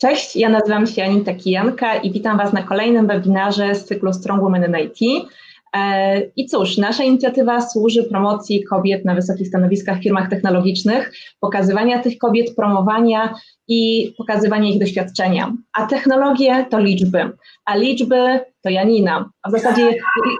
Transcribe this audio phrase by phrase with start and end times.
[0.00, 4.42] Cześć, ja nazywam się Anita Kijanka i witam Was na kolejnym webinarze z cyklu Strong
[4.42, 5.28] Women in IT.
[5.76, 12.02] E, I cóż, nasza inicjatywa służy promocji kobiet na wysokich stanowiskach w firmach technologicznych, pokazywania
[12.02, 13.34] tych kobiet, promowania
[13.68, 15.52] i pokazywania ich doświadczenia.
[15.72, 17.30] A technologie to liczby,
[17.64, 19.30] a liczby to Janina.
[19.42, 19.94] A w zasadzie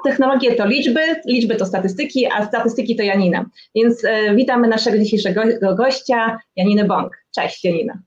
[0.04, 3.44] technologie to liczby, liczby to statystyki, a statystyki to Janina.
[3.74, 5.42] Więc e, witamy naszego dzisiejszego
[5.76, 7.18] gościa, Janinę Bąk.
[7.34, 7.98] Cześć Janina.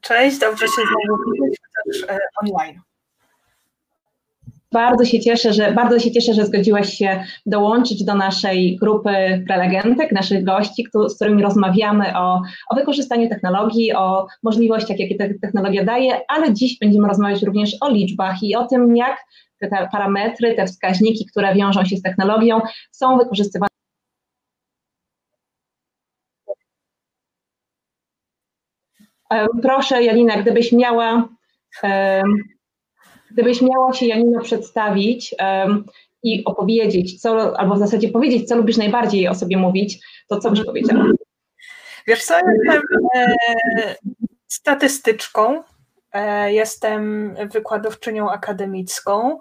[0.00, 2.80] Cześć, dobrze się znowu widzieć też e, online.
[4.72, 10.12] Bardzo się cieszę, że bardzo się cieszę, że zgodziłaś się dołączyć do naszej grupy prelegentek,
[10.12, 16.20] naszych gości, z którymi rozmawiamy o, o wykorzystaniu technologii, o możliwościach, jakie ta technologia daje,
[16.28, 19.16] ale dziś będziemy rozmawiać również o liczbach i o tym, jak
[19.60, 22.60] te parametry, te wskaźniki, które wiążą się z technologią,
[22.90, 23.67] są wykorzystywane.
[29.62, 31.28] Proszę, Janina, gdybyś miała
[33.30, 35.84] Gdybyś miała się, Janino, przedstawić um,
[36.22, 40.50] i opowiedzieć, co, albo w zasadzie powiedzieć, co lubisz najbardziej o sobie mówić, to co
[40.50, 41.04] byś powiedziała?
[42.06, 42.82] Wiesz co, jestem
[43.14, 43.94] e,
[44.46, 45.77] statystyczką, E,
[46.46, 49.38] jestem wykładowczynią akademicką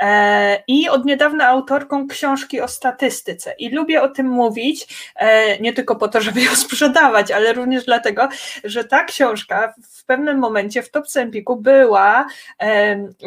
[0.00, 3.54] e, i od niedawna autorką książki o statystyce.
[3.58, 7.84] I lubię o tym mówić, e, nie tylko po to, żeby ją sprzedawać, ale również
[7.84, 8.28] dlatego,
[8.64, 12.26] że ta książka w pewnym momencie w Top Empiku była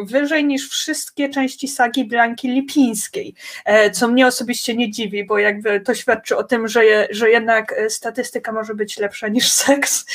[0.05, 3.33] wyżej niż wszystkie części sagi Blanki Lipińskiej,
[3.93, 8.51] co mnie osobiście nie dziwi, bo jakby to świadczy o tym, że, że jednak statystyka
[8.51, 10.05] może być lepsza niż seks,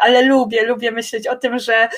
[0.00, 1.88] ale lubię, lubię myśleć o tym, że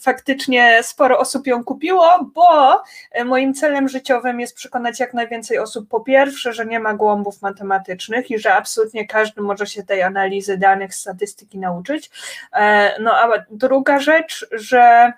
[0.00, 5.88] faktycznie sporo osób ją kupiło, bo e, moim celem życiowym jest przekonać jak najwięcej osób
[5.88, 10.58] po pierwsze, że nie ma głąbów matematycznych i że absolutnie każdy może się tej analizy
[10.58, 12.10] danych, statystyki nauczyć.
[12.52, 15.12] E, no a druga rzecz, że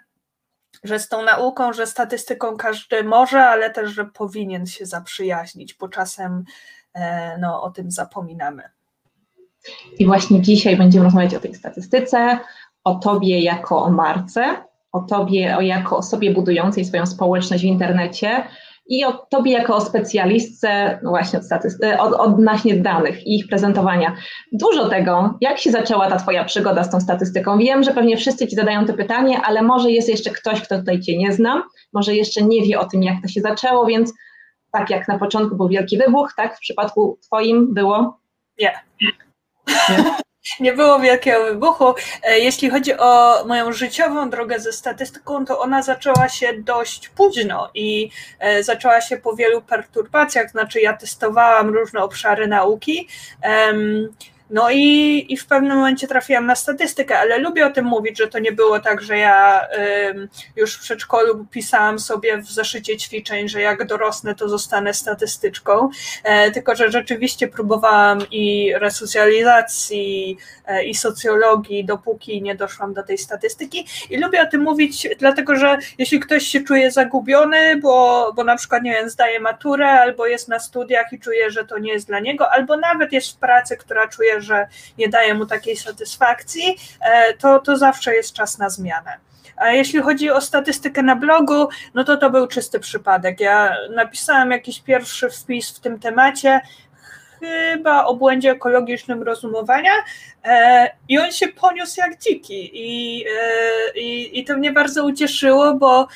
[0.84, 5.89] że z tą nauką, że statystyką każdy może, ale też, że powinien się zaprzyjaźnić, bo
[5.89, 6.44] czasem
[6.94, 8.62] e, no, o tym zapominamy.
[9.98, 12.39] I właśnie dzisiaj będziemy rozmawiać o tej statystyce,
[12.88, 14.56] o tobie jako o marce,
[14.92, 18.44] o tobie o jako osobie budującej swoją społeczność w internecie
[18.86, 23.48] i o tobie jako o specjalistce no właśnie od, statyst- od, odnośnie danych i ich
[23.48, 24.16] prezentowania.
[24.52, 27.58] Dużo tego, jak się zaczęła ta twoja przygoda z tą statystyką?
[27.58, 31.00] Wiem, że pewnie wszyscy ci zadają to pytanie, ale może jest jeszcze ktoś, kto tutaj
[31.00, 31.62] cię nie zna,
[31.92, 34.14] może jeszcze nie wie o tym, jak to się zaczęło, więc
[34.72, 38.18] tak jak na początku był wielki wybuch, tak w przypadku twoim było?
[38.60, 38.72] Nie.
[39.00, 40.18] nie?
[40.60, 41.94] Nie było wielkiego wybuchu.
[42.22, 47.70] E, jeśli chodzi o moją życiową drogę ze statystyką, to ona zaczęła się dość późno
[47.74, 53.08] i e, zaczęła się po wielu perturbacjach, znaczy ja testowałam różne obszary nauki.
[54.51, 58.29] No i, i w pewnym momencie trafiłam na statystykę, ale lubię o tym mówić, że
[58.29, 63.48] to nie było tak, że ja y, już w przedszkolu pisałam sobie w zeszycie ćwiczeń,
[63.48, 65.91] że jak dorosnę, to zostanę statystyczką,
[66.25, 70.36] e, tylko że rzeczywiście próbowałam i resocjalizacji,
[70.67, 73.86] e, i socjologii, dopóki nie doszłam do tej statystyki.
[74.11, 78.57] I lubię o tym mówić, dlatego że jeśli ktoś się czuje zagubiony, bo, bo na
[78.57, 82.07] przykład, nie wiem, zdaje maturę, albo jest na studiach i czuje, że to nie jest
[82.07, 84.68] dla niego, albo nawet jest w pracy, która czuje, że
[84.98, 89.18] nie daje mu takiej satysfakcji, e, to, to zawsze jest czas na zmianę.
[89.56, 93.40] A jeśli chodzi o statystykę na blogu, no to to był czysty przypadek.
[93.40, 96.60] Ja napisałam jakiś pierwszy wpis w tym temacie,
[97.40, 99.92] chyba o błędzie ekologicznym rozumowania
[100.44, 105.74] e, i on się poniósł jak dziki i, e, i, i to mnie bardzo ucieszyło,
[105.74, 106.08] bo,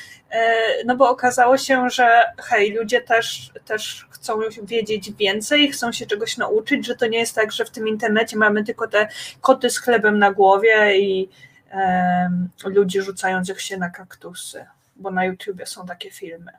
[0.85, 6.37] no bo okazało się, że hej, ludzie też, też chcą wiedzieć więcej, chcą się czegoś
[6.37, 9.07] nauczyć, że to nie jest tak, że w tym internecie mamy tylko te
[9.41, 11.29] koty z chlebem na głowie i
[11.73, 16.51] um, ludzi rzucających się na kaktusy, bo na YouTubie są takie filmy.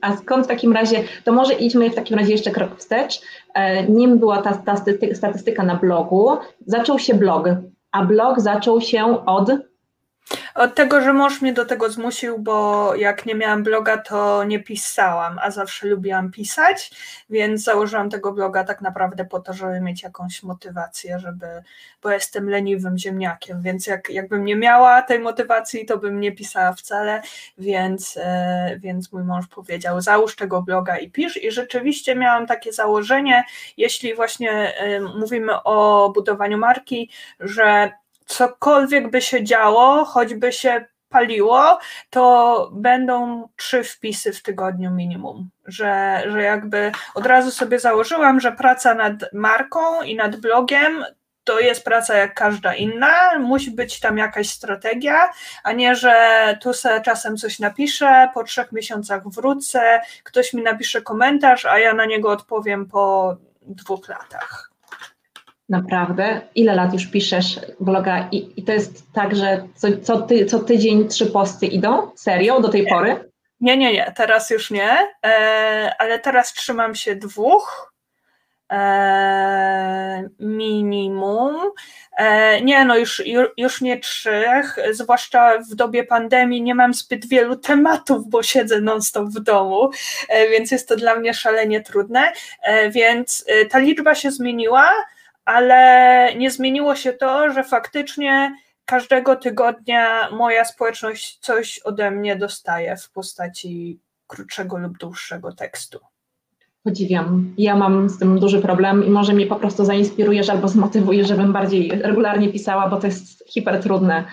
[0.00, 3.20] A skąd w takim razie, to może idźmy w takim razie jeszcze krok wstecz.
[3.54, 4.76] E, nim była ta, ta
[5.14, 7.48] statystyka na blogu, zaczął się blog,
[7.92, 9.50] a blog zaczął się od
[10.54, 14.60] od tego, że mąż mnie do tego zmusił, bo jak nie miałam bloga, to nie
[14.62, 16.90] pisałam, a zawsze lubiłam pisać,
[17.30, 21.46] więc założyłam tego bloga tak naprawdę po to, żeby mieć jakąś motywację, żeby,
[22.02, 26.72] bo jestem leniwym ziemniakiem, więc jak, jakbym nie miała tej motywacji, to bym nie pisała
[26.72, 27.22] wcale,
[27.58, 31.36] więc, e, więc mój mąż powiedział, załóż tego bloga i pisz.
[31.36, 33.44] I rzeczywiście miałam takie założenie,
[33.76, 37.10] jeśli właśnie e, mówimy o budowaniu marki,
[37.40, 37.90] że
[38.28, 41.78] cokolwiek by się działo, choćby się paliło,
[42.10, 45.50] to będą trzy wpisy w tygodniu minimum.
[45.66, 51.04] Że, że jakby od razu sobie założyłam, że praca nad marką i nad blogiem
[51.44, 55.30] to jest praca jak każda inna, musi być tam jakaś strategia,
[55.64, 56.14] a nie, że
[56.62, 61.94] tu sobie czasem coś napiszę, po trzech miesiącach wrócę, ktoś mi napisze komentarz, a ja
[61.94, 64.70] na niego odpowiem po dwóch latach.
[65.68, 66.40] Naprawdę?
[66.54, 70.58] Ile lat już piszesz bloga i, i to jest tak, że co, co, ty, co
[70.58, 72.10] tydzień trzy posty idą?
[72.16, 72.60] Serio?
[72.60, 72.90] Do tej nie.
[72.90, 73.30] pory?
[73.60, 77.92] Nie, nie, nie, teraz już nie, e, ale teraz trzymam się dwóch
[78.72, 81.56] e, minimum.
[82.16, 83.22] E, nie, no już,
[83.56, 89.26] już nie trzech, zwłaszcza w dobie pandemii nie mam zbyt wielu tematów, bo siedzę non-stop
[89.26, 89.90] w domu,
[90.28, 92.32] e, więc jest to dla mnie szalenie trudne,
[92.62, 94.92] e, więc e, ta liczba się zmieniła,
[95.48, 102.96] ale nie zmieniło się to, że faktycznie każdego tygodnia moja społeczność coś ode mnie dostaje
[102.96, 105.98] w postaci krótszego lub dłuższego tekstu.
[106.82, 107.54] Podziwiam.
[107.58, 111.52] Ja mam z tym duży problem i może mnie po prostu zainspirujesz albo zmotywujesz, żebym
[111.52, 114.24] bardziej regularnie pisała, bo to jest hiper trudne.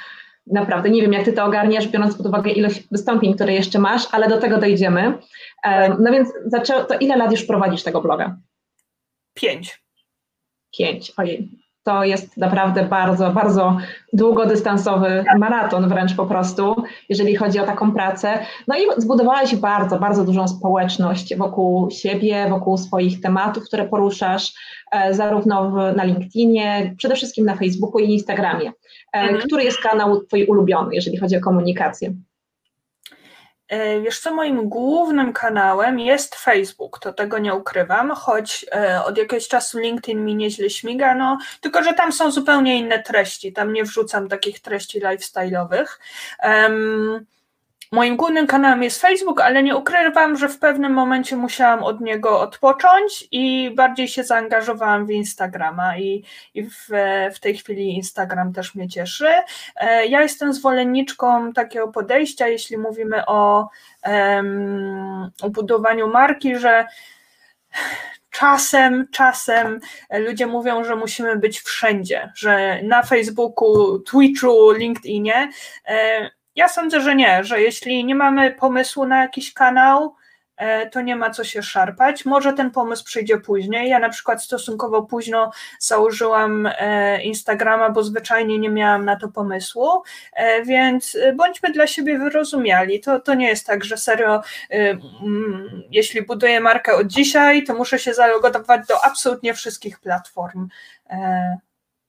[0.48, 4.08] Naprawdę, nie wiem jak ty to ogarniasz, biorąc pod uwagę ilość wystąpień, które jeszcze masz,
[4.12, 5.18] ale do tego dojdziemy.
[6.00, 6.86] No więc zaczę...
[6.86, 8.38] to ile lat już prowadzisz tego bloga?
[9.34, 9.85] Pięć.
[10.78, 11.50] Pięć, ojej
[11.86, 13.78] to jest naprawdę bardzo, bardzo
[14.14, 18.40] długodystansowy maraton wręcz po prostu, jeżeli chodzi o taką pracę.
[18.68, 24.54] No i zbudowałeś bardzo, bardzo dużą społeczność wokół siebie, wokół swoich tematów, które poruszasz,
[24.92, 28.72] e, zarówno w, na LinkedInie, przede wszystkim na Facebooku i Instagramie.
[29.14, 29.42] E, mhm.
[29.42, 32.14] Który jest kanał twój ulubiony, jeżeli chodzi o komunikację?
[33.68, 39.18] E, wiesz co, moim głównym kanałem jest Facebook, to tego nie ukrywam, choć e, od
[39.18, 43.74] jakiegoś czasu LinkedIn mi nieźle śmiga, no, tylko że tam są zupełnie inne treści, tam
[43.74, 45.86] nie wrzucam takich treści lifestyle'owych.
[46.44, 47.26] Um,
[47.92, 52.40] Moim głównym kanałem jest Facebook, ale nie ukrywam, że w pewnym momencie musiałam od niego
[52.40, 56.24] odpocząć i bardziej się zaangażowałam w Instagrama i,
[56.54, 56.88] i w,
[57.36, 59.28] w tej chwili Instagram też mnie cieszy.
[59.76, 63.70] E, ja jestem zwolenniczką takiego podejścia, jeśli mówimy o,
[64.06, 66.86] um, o budowaniu marki, że
[68.32, 69.80] czasem, czasem
[70.20, 75.50] ludzie mówią, że musimy być wszędzie, że na Facebooku, Twitchu, LinkedInie.
[76.56, 80.16] Ja sądzę, że nie, że jeśli nie mamy pomysłu na jakiś kanał,
[80.58, 82.26] e, to nie ma co się szarpać.
[82.26, 83.90] Może ten pomysł przyjdzie później.
[83.90, 90.04] Ja na przykład stosunkowo późno założyłam e, Instagrama, bo zwyczajnie nie miałam na to pomysłu,
[90.34, 93.00] e, więc bądźmy dla siebie wyrozumiali.
[93.00, 98.00] To, to nie jest tak, że serio, mm, jeśli buduję markę od dzisiaj, to muszę
[98.00, 100.68] się zalogować do absolutnie wszystkich platform.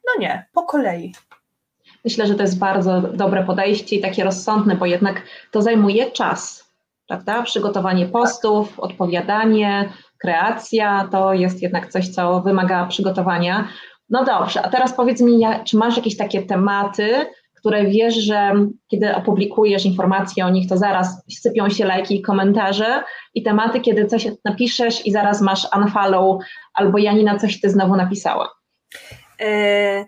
[0.06, 1.12] No nie, po kolei.
[2.06, 6.73] Myślę, że to jest bardzo dobre podejście i takie rozsądne, bo jednak to zajmuje czas,
[7.08, 7.43] prawda?
[7.43, 9.88] Przygotowanie postów, odpowiadanie,
[10.19, 13.69] kreacja to jest jednak coś, co wymaga przygotowania.
[14.11, 18.52] No dobrze, a teraz powiedz mi, czy masz jakieś takie tematy, które wiesz, że
[18.88, 23.02] kiedy opublikujesz informacje o nich, to zaraz sypią się lajki i komentarze
[23.35, 26.43] i tematy, kiedy coś napiszesz i zaraz masz unfollow
[26.75, 28.50] albo Janina coś ty znowu napisała?
[29.41, 30.05] E,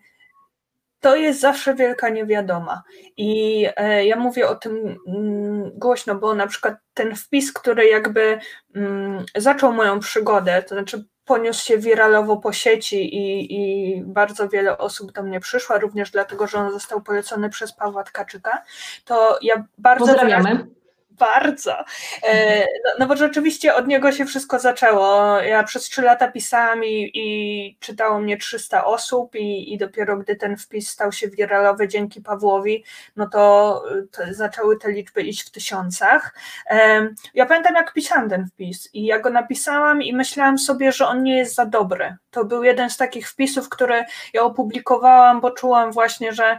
[1.01, 2.83] to jest zawsze wielka niewiadoma.
[3.17, 8.39] I e, ja mówię o tym mm, głośno, bo na przykład ten wpis, który jakby
[8.75, 14.79] mm, zaczął moją przygodę, to znaczy poniósł się wiralowo po sieci i, i bardzo wiele
[14.79, 18.63] osób do mnie przyszło, również dlatego, że on został polecony przez Pawła Tkaczyka,
[19.05, 20.07] to ja bardzo...
[20.07, 20.78] Pozdrawiamy
[21.19, 21.85] bardzo.
[22.23, 25.41] E, no, no, bo rzeczywiście od niego się wszystko zaczęło.
[25.41, 30.37] Ja przez trzy lata pisałam i, i czytało mnie 300 osób i, i dopiero gdy
[30.37, 32.85] ten wpis stał się wiralowy dzięki Pawłowi,
[33.17, 33.83] no to,
[34.13, 36.35] to zaczęły te liczby iść w tysiącach.
[36.71, 41.07] E, ja pamiętam jak pisałam ten wpis i ja go napisałam i myślałam sobie, że
[41.07, 42.17] on nie jest za dobry.
[42.31, 46.59] To był jeden z takich wpisów, które ja opublikowałam, bo czułam właśnie, że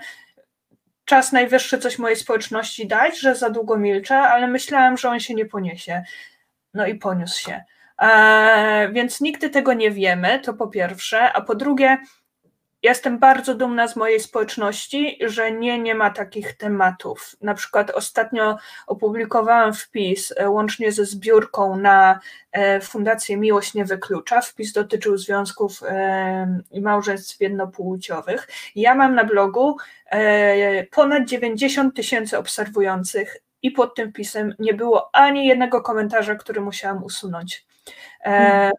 [1.10, 5.34] czas najwyższy coś mojej społeczności dać, że za długo milczę, ale myślałam, że on się
[5.34, 6.04] nie poniesie.
[6.74, 7.64] No i poniósł się.
[8.00, 11.98] Eee, więc nigdy tego nie wiemy, to po pierwsze, a po drugie,
[12.84, 17.36] Jestem bardzo dumna z mojej społeczności, że nie, nie ma takich tematów.
[17.42, 18.58] Na przykład ostatnio
[18.88, 22.20] opublikowałam wpis e, łącznie ze zbiórką na
[22.52, 24.42] e, Fundację Miłość Nie Wyklucza.
[24.42, 28.48] Wpis dotyczył związków e, i małżeństw jednopłciowych.
[28.76, 29.78] Ja mam na blogu
[30.92, 37.04] ponad 90 tysięcy obserwujących i pod tym wpisem nie było ani jednego komentarza, który musiałam
[37.04, 37.66] usunąć.
[38.24, 38.72] Hmm.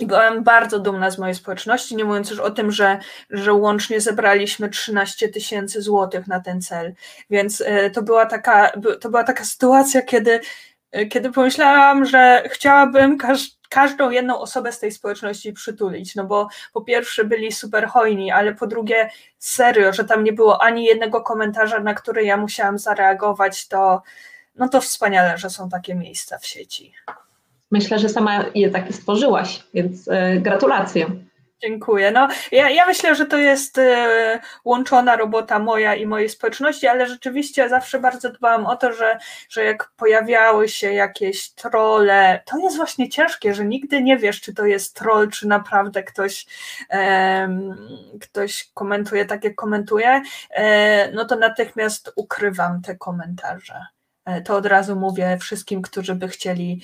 [0.00, 2.98] I byłam bardzo dumna z mojej społeczności, nie mówiąc już o tym, że,
[3.30, 6.94] że łącznie zebraliśmy 13 tysięcy złotych na ten cel.
[7.30, 10.40] Więc e, to była taka, to była taka sytuacja, kiedy,
[10.92, 16.48] e, kiedy pomyślałam, że chciałabym każ, każdą jedną osobę z tej społeczności przytulić, no bo
[16.72, 21.20] po pierwsze byli super hojni, ale po drugie serio, że tam nie było ani jednego
[21.20, 24.02] komentarza, na który ja musiałam zareagować, to
[24.54, 26.94] no to wspaniale, że są takie miejsca w sieci.
[27.72, 31.06] Myślę, że sama je takie stworzyłaś, więc yy, gratulacje.
[31.62, 32.10] Dziękuję.
[32.10, 37.06] No, ja, ja myślę, że to jest e, łączona robota moja i mojej społeczności, ale
[37.06, 42.76] rzeczywiście zawsze bardzo dbałam o to, że, że jak pojawiały się jakieś trole, to jest
[42.76, 46.46] właśnie ciężkie, że nigdy nie wiesz, czy to jest troll, czy naprawdę ktoś,
[46.90, 47.48] e,
[48.20, 53.86] ktoś komentuje tak, jak komentuje, e, no to natychmiast ukrywam te komentarze.
[54.24, 56.82] E, to od razu mówię wszystkim, którzy by chcieli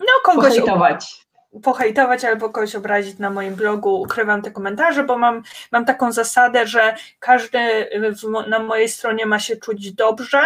[0.00, 0.48] no, kogoś.
[0.48, 1.24] Pohejtować
[1.62, 5.42] pohejtować albo kogoś obrazić na moim blogu, ukrywam te komentarze, bo mam,
[5.72, 7.88] mam taką zasadę, że każdy
[8.22, 10.42] w, na mojej stronie ma się czuć dobrze,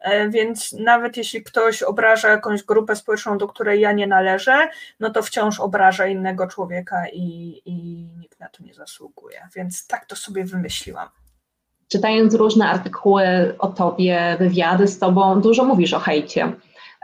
[0.00, 4.68] e, więc nawet jeśli ktoś obraża jakąś grupę społeczną, do której ja nie należę,
[5.00, 7.74] no to wciąż obraża innego człowieka i, i
[8.18, 9.48] nikt na to nie zasługuje.
[9.54, 11.08] Więc tak to sobie wymyśliłam.
[11.92, 16.52] Czytając różne artykuły o tobie, wywiady z tobą, dużo mówisz o hejcie.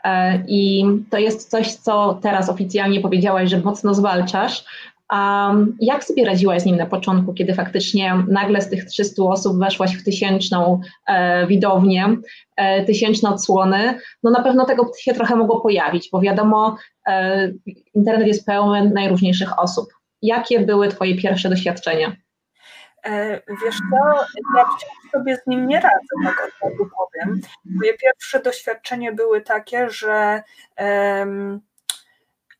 [0.04, 4.64] E, I to jest coś, co teraz oficjalnie powiedziałaś, że mocno zwalczasz.
[5.08, 9.58] A jak sobie radziłaś z nim na początku, kiedy faktycznie nagle z tych 300 osób
[9.58, 12.16] weszłaś w tysięczną e, widownię,
[12.56, 13.98] e, tysięczne odsłony?
[14.22, 16.76] No na pewno tego się trochę mogło pojawić, bo wiadomo,
[17.08, 17.52] e,
[17.94, 19.86] internet jest pełen najróżniejszych osób.
[20.22, 22.16] Jakie były Twoje pierwsze doświadczenia?
[23.06, 24.24] E, wiesz co,
[24.56, 27.40] ja wciąż sobie z nim nie radzę, tak od razu powiem.
[27.64, 30.42] Moje pierwsze doświadczenia były takie, że
[30.78, 31.60] um,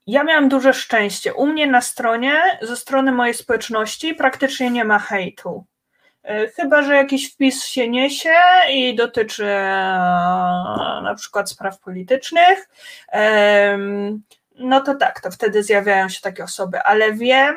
[0.06, 1.34] ja miałam duże szczęście.
[1.34, 5.64] U mnie na stronie, ze strony mojej społeczności praktycznie nie ma hejtu.
[6.22, 8.34] E, chyba, że jakiś wpis się niesie
[8.70, 9.88] i dotyczy e,
[11.02, 12.68] na przykład spraw politycznych,
[14.58, 17.56] no to tak, to wtedy zjawiają się takie osoby, ale wiem,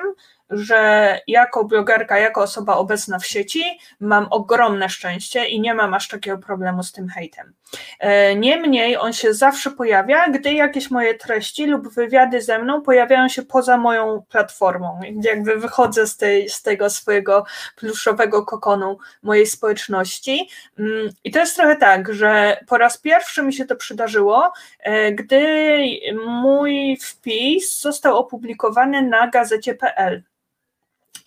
[0.49, 3.63] że jako blogerka, jako osoba obecna w sieci
[3.99, 7.53] mam ogromne szczęście i nie mam aż takiego problemu z tym hejtem.
[7.99, 13.29] E, niemniej on się zawsze pojawia, gdy jakieś moje treści lub wywiady ze mną pojawiają
[13.29, 19.45] się poza moją platformą, gdzie jakby wychodzę z, tej, z tego swojego pluszowego kokonu mojej
[19.45, 20.49] społeczności.
[20.79, 25.11] Mm, I to jest trochę tak, że po raz pierwszy mi się to przydarzyło, e,
[25.11, 25.77] gdy
[26.25, 30.23] mój wpis został opublikowany na gazecie.pl.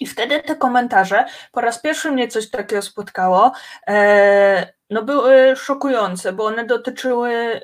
[0.03, 3.53] I wtedy te komentarze, po raz pierwszy mnie coś takiego spotkało,
[3.87, 7.61] e, no były szokujące, bo one dotyczyły,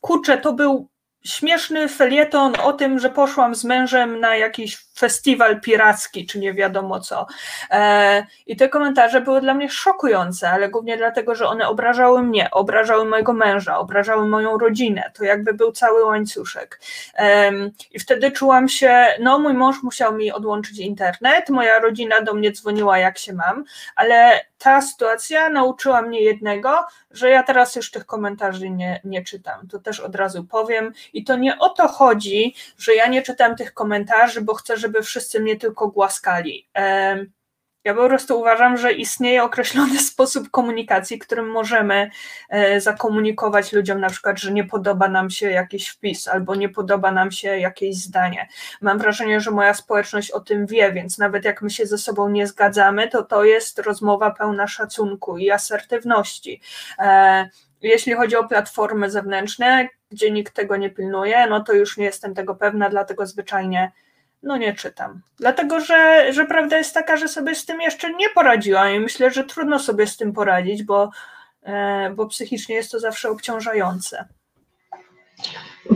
[0.00, 0.88] kurczę, to był
[1.24, 7.00] śmieszny felieton o tym, że poszłam z mężem na jakiś festiwal piracki, czy nie wiadomo
[7.00, 7.26] co.
[7.70, 12.50] E, I te komentarze były dla mnie szokujące, ale głównie dlatego, że one obrażały mnie,
[12.50, 15.10] obrażały mojego męża, obrażały moją rodzinę.
[15.14, 16.80] To jakby był cały łańcuszek.
[17.90, 22.52] I wtedy czułam się, no mój mąż musiał mi odłączyć internet, moja rodzina do mnie
[22.52, 23.64] dzwoniła, jak się mam,
[23.96, 29.68] ale ta sytuacja nauczyła mnie jednego, że ja teraz już tych komentarzy nie, nie czytam.
[29.68, 30.92] To też od razu powiem.
[31.12, 34.87] I to nie o to chodzi, że ja nie czytam tych komentarzy, bo chcę, żeby
[35.02, 36.68] wszyscy mnie tylko głaskali.
[37.84, 42.10] Ja po prostu uważam, że istnieje określony sposób komunikacji, którym możemy
[42.50, 47.12] e, zakomunikować ludziom, na przykład, że nie podoba nam się jakiś wpis albo nie podoba
[47.12, 48.48] nam się jakieś zdanie.
[48.80, 52.28] Mam wrażenie, że moja społeczność o tym wie, więc nawet jak my się ze sobą
[52.28, 56.60] nie zgadzamy, to to jest rozmowa pełna szacunku i asertywności.
[56.98, 57.48] E,
[57.82, 62.34] jeśli chodzi o platformy zewnętrzne, gdzie nikt tego nie pilnuje, no to już nie jestem
[62.34, 63.92] tego pewna, dlatego zwyczajnie
[64.42, 65.20] no nie czytam.
[65.38, 69.30] Dlatego, że, że prawda jest taka, że sobie z tym jeszcze nie poradziłam i myślę,
[69.30, 71.10] że trudno sobie z tym poradzić, bo,
[71.62, 74.24] e, bo psychicznie jest to zawsze obciążające.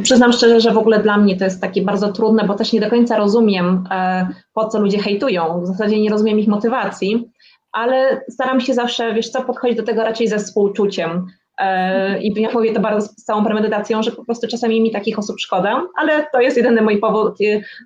[0.02, 2.80] Przyznam szczerze, że w ogóle dla mnie to jest takie bardzo trudne, bo też nie
[2.80, 5.61] do końca rozumiem, e, po co ludzie hejtują.
[5.61, 7.30] W zasadzie nie rozumiem ich motywacji,
[7.72, 11.26] ale staram się zawsze, wiesz co, podchodzić do tego raczej ze współczuciem.
[11.62, 15.19] E, I ja mówię to bardzo z całą premedytacją, że po prostu czasami mi takich
[15.19, 17.37] osób szkoda, ale to jest jedyny mój powód,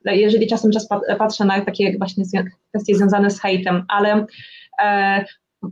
[0.04, 2.24] jeżeli czasem czas patrzę na takie właśnie
[2.68, 4.26] kwestie związane z hejtem, ale
[4.82, 5.24] e,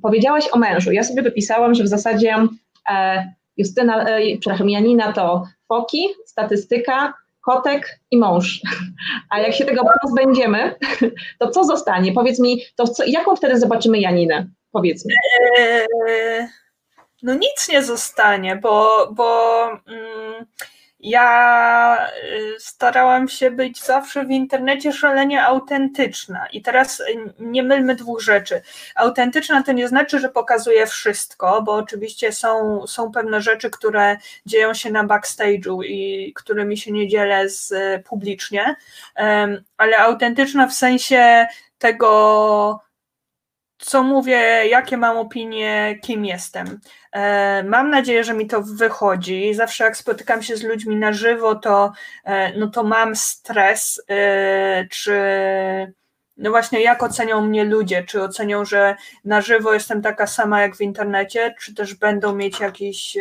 [0.02, 0.92] powiedziałaś o mężu.
[0.92, 2.34] Ja sobie wypisałam, że w zasadzie
[2.90, 8.60] e, Justyna, e, przepraszam, Janina to foki, statystyka, kotek i mąż.
[9.30, 10.74] A jak się tego pozbędziemy,
[11.40, 12.12] to co zostanie?
[12.12, 14.46] Powiedz mi, to co, jaką wtedy zobaczymy Janinę?
[14.72, 15.14] Powiedz mi.
[15.58, 16.63] Eee
[17.24, 20.46] no nic nie zostanie, bo, bo mm,
[21.00, 26.46] ja y, starałam się być zawsze w internecie szalenie autentyczna.
[26.52, 27.04] I teraz y,
[27.38, 28.62] nie mylmy dwóch rzeczy.
[28.94, 34.16] Autentyczna to nie znaczy, że pokazuje wszystko, bo oczywiście są, są pewne rzeczy, które
[34.46, 38.76] dzieją się na backstage'u i którymi się nie dzielę z, y, publicznie,
[39.76, 41.46] ale autentyczna w sensie
[41.78, 42.80] tego,
[43.84, 44.36] co mówię,
[44.68, 46.80] jakie mam opinie, kim jestem.
[47.12, 49.54] E, mam nadzieję, że mi to wychodzi.
[49.54, 51.92] Zawsze jak spotykam się z ludźmi na żywo, to,
[52.24, 55.14] e, no to mam stres, e, czy
[56.36, 60.76] no właśnie jak ocenią mnie ludzie, czy ocenią, że na żywo jestem taka sama jak
[60.76, 63.16] w internecie, czy też będą mieć jakiś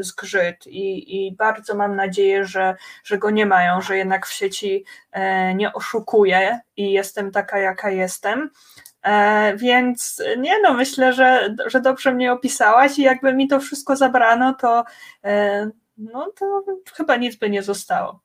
[0.00, 4.84] zgrzyt i, i bardzo mam nadzieję, że, że go nie mają, że jednak w sieci
[5.54, 8.50] nie oszukuję i jestem taka jaka jestem.
[9.06, 13.96] E, więc nie no, myślę, że, że dobrze mnie opisałaś i jakby mi to wszystko
[13.96, 14.84] zabrano, to,
[15.24, 16.62] e, no, to
[16.94, 18.20] chyba nic by nie zostało.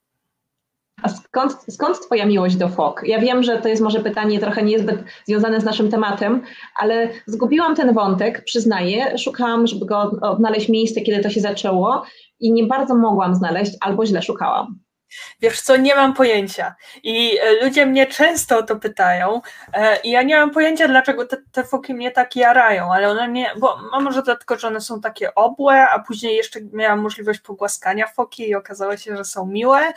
[1.04, 3.02] A skąd, skąd Twoja miłość do fok?
[3.06, 6.42] Ja wiem, że to jest może pytanie trochę niezbyt związane z naszym tematem,
[6.80, 9.18] ale zgubiłam ten wątek, przyznaję.
[9.18, 12.04] Szukałam, żeby go odnaleźć miejsce, kiedy to się zaczęło
[12.40, 14.80] i nie bardzo mogłam znaleźć, albo źle szukałam.
[15.41, 16.75] Wiesz co, nie mam pojęcia.
[17.03, 19.41] I e, ludzie mnie często o to pytają.
[19.74, 23.27] E, I ja nie mam pojęcia, dlaczego te, te foki mnie tak jarają, ale one
[23.27, 27.39] nie, bo mam może dlatego, że one są takie obłe, a później jeszcze miałam możliwość
[27.39, 29.94] pogłaskania foki i okazało się, że są miłe.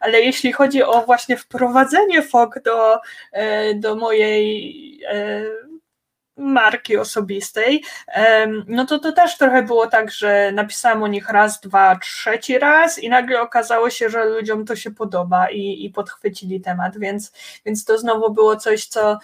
[0.00, 3.00] Ale jeśli chodzi o właśnie wprowadzenie fok do,
[3.32, 5.00] e, do mojej
[6.36, 7.84] marki osobistej,
[8.66, 12.98] no to to też trochę było tak, że napisałam o nich raz, dwa, trzeci raz
[12.98, 17.32] i nagle okazało się, że ludziom to się podoba i, i podchwycili temat, więc,
[17.66, 19.18] więc to znowu było coś, co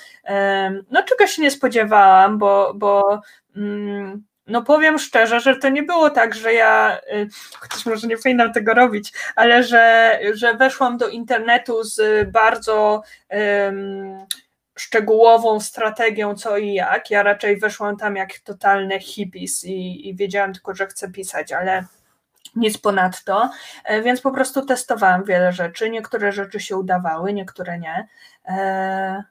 [0.91, 3.21] no czego się nie spodziewałam, bo, bo
[3.57, 8.17] mm, no powiem szczerze, że to nie było tak, że ja, y, chociaż może nie
[8.17, 14.27] powinnam tego robić, ale że, że weszłam do internetu z bardzo um,
[14.81, 17.11] szczegółową strategią co i jak.
[17.11, 21.85] Ja raczej weszłam tam jak totalne hippies i, i wiedziałam tylko, że chcę pisać, ale
[22.57, 23.51] nic ponadto,
[23.85, 25.91] e, więc po prostu testowałam wiele rzeczy.
[25.91, 28.09] Niektóre rzeczy się udawały, niektóre nie.
[28.45, 29.25] E,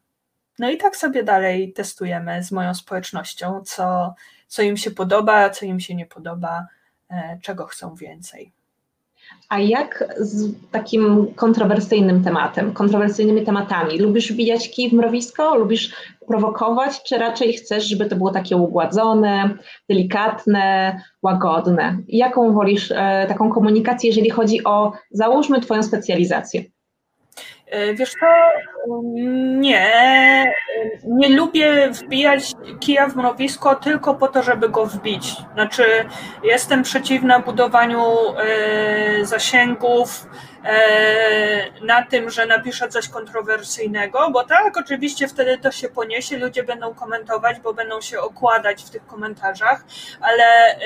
[0.60, 4.16] no i tak sobie dalej testujemy z moją społecznością, co,
[4.48, 6.68] co im się podoba, co im się nie podoba,
[7.10, 8.59] e, czego chcą więcej.
[9.50, 14.00] A jak z takim kontrowersyjnym tematem, kontrowersyjnymi tematami?
[14.00, 15.56] Lubisz wbijać kij w mrowisko?
[15.56, 15.94] Lubisz
[16.28, 19.50] prowokować, czy raczej chcesz, żeby to było takie ugładzone,
[19.90, 21.98] delikatne, łagodne?
[22.08, 26.64] Jaką wolisz e, taką komunikację, jeżeli chodzi o, załóżmy, Twoją specjalizację?
[27.70, 28.26] E, wiesz co,
[29.60, 29.92] nie,
[31.04, 35.36] nie lubię wbijać kija w mrowisko tylko po to, żeby go wbić.
[35.54, 35.84] Znaczy,
[36.44, 38.04] jestem przeciwna budowaniu
[38.38, 40.28] e, zasięgów,
[41.82, 46.94] na tym, że napiszę coś kontrowersyjnego, bo tak, oczywiście wtedy to się poniesie, ludzie będą
[46.94, 49.84] komentować, bo będą się okładać w tych komentarzach,
[50.22, 50.78] ale e,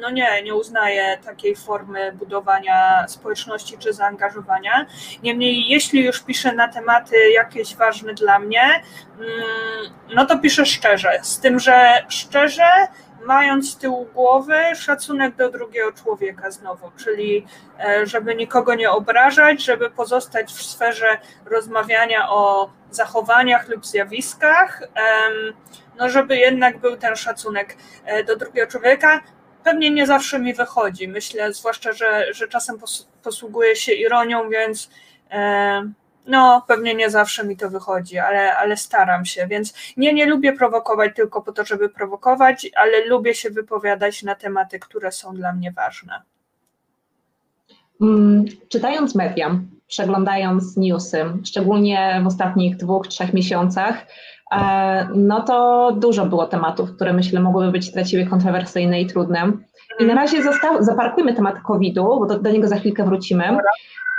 [0.00, 4.86] no nie, nie uznaję takiej formy budowania społeczności czy zaangażowania.
[5.22, 8.82] Niemniej, jeśli już piszę na tematy jakieś ważne dla mnie,
[9.18, 9.32] mm,
[10.14, 12.68] no to piszę szczerze, z tym, że szczerze
[13.26, 17.46] mając z tyłu głowy szacunek do drugiego człowieka znowu, czyli
[17.80, 24.82] e, żeby nikogo nie obrażać, żeby pozostać w sferze rozmawiania o zachowaniach lub zjawiskach,
[25.98, 29.20] no żeby jednak był ten szacunek e, do drugiego człowieka.
[29.64, 32.78] Pewnie nie zawsze mi wychodzi, myślę, zwłaszcza, że, że czasem
[33.22, 34.90] posługuję się ironią, więc
[36.26, 40.52] no, pewnie nie zawsze mi to wychodzi, ale, ale staram się, więc nie, nie lubię
[40.52, 45.52] prowokować tylko po to, żeby prowokować, ale lubię się wypowiadać na tematy, które są dla
[45.52, 46.22] mnie ważne.
[48.00, 54.06] Mm, czytając media, przeglądając newsy, szczególnie w ostatnich dwóch, trzech miesiącach,
[54.52, 59.52] e, no to dużo było tematów, które myślę mogłyby być dla Ciebie kontrowersyjne i trudne.
[60.00, 63.58] I na razie został, zaparkujmy temat COVID-u, bo do, do niego za chwilkę wrócimy.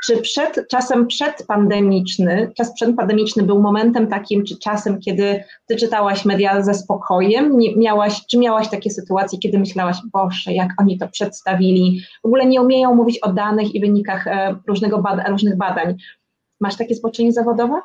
[0.05, 6.61] Czy przed czasem przedpandemiczny, czas przedpandemiczny był momentem takim, czy czasem, kiedy ty czytałaś media
[6.61, 7.57] ze spokojem?
[7.57, 12.01] Nie, miałaś, czy miałaś takie sytuacje, kiedy myślałaś, Boże, jak oni to przedstawili?
[12.23, 15.95] W ogóle nie umieją mówić o danych i wynikach e, różnego bada, różnych badań.
[16.61, 17.81] Masz takie spoczynie zawodowe?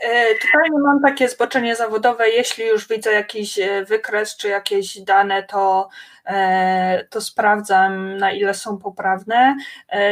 [0.00, 2.28] E, tutaj mam takie zboczenie zawodowe.
[2.28, 5.88] Jeśli już widzę jakiś e, wykres czy jakieś dane, to,
[7.10, 9.56] to sprawdzam, na ile są poprawne.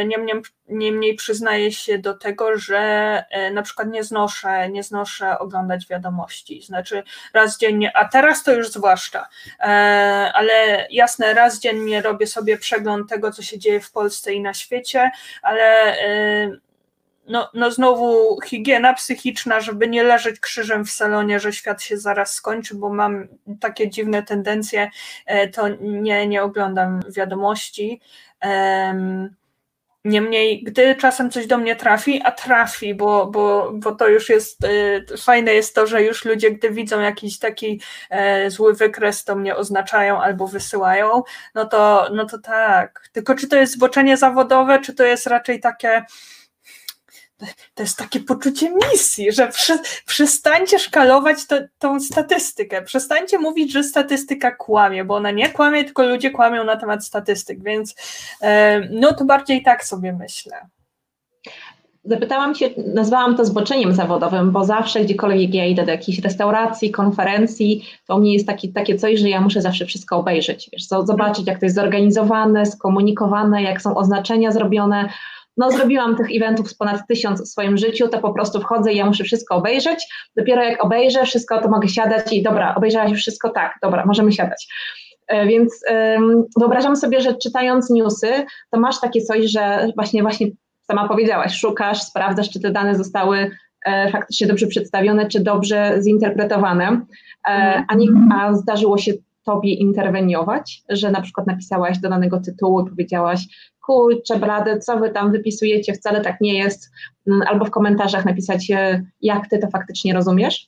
[0.07, 0.41] Niemniej,
[0.73, 6.61] niemniej przyznaję się do tego, że na przykład nie znoszę, nie znoszę oglądać wiadomości.
[6.61, 9.27] Znaczy raz dziennie, a teraz to już zwłaszcza,
[10.33, 14.53] ale jasne, raz dziennie robię sobie przegląd tego, co się dzieje w Polsce i na
[14.53, 15.95] świecie, ale
[17.27, 22.33] no, no znowu higiena psychiczna, żeby nie leżeć krzyżem w salonie, że świat się zaraz
[22.33, 23.27] skończy, bo mam
[23.59, 24.89] takie dziwne tendencje,
[25.25, 28.01] e, to nie, nie oglądam wiadomości.
[30.05, 34.65] Niemniej, gdy czasem coś do mnie trafi, a trafi, bo, bo, bo to już jest
[34.65, 39.35] e, fajne jest to, że już ludzie, gdy widzą jakiś taki e, zły wykres, to
[39.35, 41.23] mnie oznaczają albo wysyłają,
[41.55, 43.09] no to, no to tak.
[43.11, 46.05] Tylko czy to jest zboczenie zawodowe, czy to jest raczej takie
[47.73, 53.83] to jest takie poczucie misji, że przy, przestańcie szkalować to, tą statystykę, przestańcie mówić, że
[53.83, 57.95] statystyka kłamie, bo ona nie kłamie, tylko ludzie kłamią na temat statystyk, więc
[58.41, 60.67] e, no to bardziej tak sobie myślę.
[62.05, 67.85] Zapytałam się, nazwałam to zboczeniem zawodowym, bo zawsze gdziekolwiek ja idę do jakiejś restauracji, konferencji,
[68.07, 71.47] to u mnie jest taki, takie coś, że ja muszę zawsze wszystko obejrzeć, wiesz, zobaczyć
[71.47, 75.09] jak to jest zorganizowane, skomunikowane, jak są oznaczenia zrobione,
[75.57, 78.97] no zrobiłam tych eventów z ponad tysiąc w swoim życiu, to po prostu wchodzę i
[78.97, 80.07] ja muszę wszystko obejrzeć.
[80.37, 84.31] Dopiero jak obejrzę wszystko, to mogę siadać i dobra, obejrzałaś już wszystko, tak, dobra, możemy
[84.31, 84.67] siadać.
[85.27, 85.79] E, więc
[86.59, 90.47] wyobrażam sobie, że czytając newsy, to masz takie coś, że właśnie, właśnie
[90.81, 93.51] sama powiedziałaś, szukasz, sprawdzasz, czy te dane zostały
[93.85, 96.97] e, faktycznie dobrze przedstawione, czy dobrze zinterpretowane, e,
[97.45, 97.85] mhm.
[97.87, 99.13] a, nie, a zdarzyło się
[99.43, 105.09] tobie interweniować, że na przykład napisałaś do danego tytułu i powiedziałaś, kurczę blady, co wy
[105.09, 106.91] tam wypisujecie, wcale tak nie jest,
[107.27, 108.67] mm, albo w komentarzach napisać,
[109.21, 110.67] jak ty to faktycznie rozumiesz?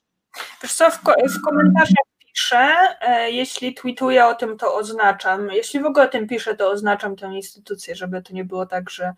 [0.64, 1.00] Wiesz co, w,
[1.30, 6.28] w komentarzach piszę, e, jeśli tweetuję o tym, to oznaczam, jeśli w ogóle o tym
[6.28, 9.14] piszę, to oznaczam tę instytucję, żeby to nie było tak, że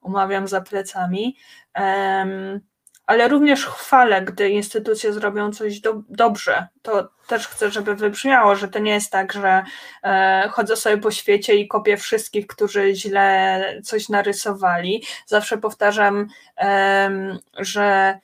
[0.00, 1.36] umawiam za plecami.
[3.10, 6.66] Ale również chwalę, gdy instytucje zrobią coś do, dobrze.
[6.82, 9.64] To też chcę, żeby wybrzmiało, że to nie jest tak, że
[10.02, 15.04] e, chodzę sobie po świecie i kopię wszystkich, którzy źle coś narysowali.
[15.26, 17.10] Zawsze powtarzam, e,
[17.58, 18.18] że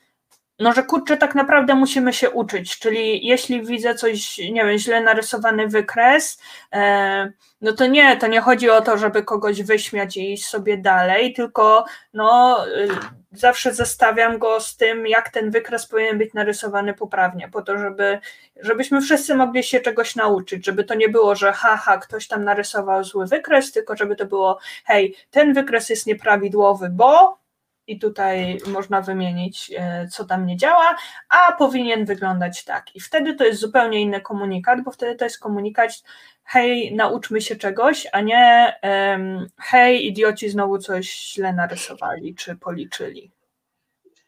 [0.58, 5.00] no, że kurczę, tak naprawdę musimy się uczyć, czyli jeśli widzę coś, nie wiem, źle
[5.00, 6.40] narysowany wykres,
[6.72, 10.78] e, no to nie, to nie chodzi o to, żeby kogoś wyśmiać i iść sobie
[10.78, 12.88] dalej, tylko no, y,
[13.32, 18.18] zawsze zestawiam go z tym, jak ten wykres powinien być narysowany poprawnie, po to, żeby,
[18.62, 23.04] żebyśmy wszyscy mogli się czegoś nauczyć, żeby to nie było, że haha, ktoś tam narysował
[23.04, 27.38] zły wykres, tylko żeby to było, hej, ten wykres jest nieprawidłowy, bo
[27.86, 30.96] i tutaj można wymienić, e, co tam nie działa,
[31.28, 32.96] a powinien wyglądać tak.
[32.96, 36.02] I wtedy to jest zupełnie inny komunikat, bo wtedy to jest komunikat,
[36.44, 38.74] hej, nauczmy się czegoś, a nie
[39.58, 43.30] hej, idioci znowu coś źle narysowali czy policzyli.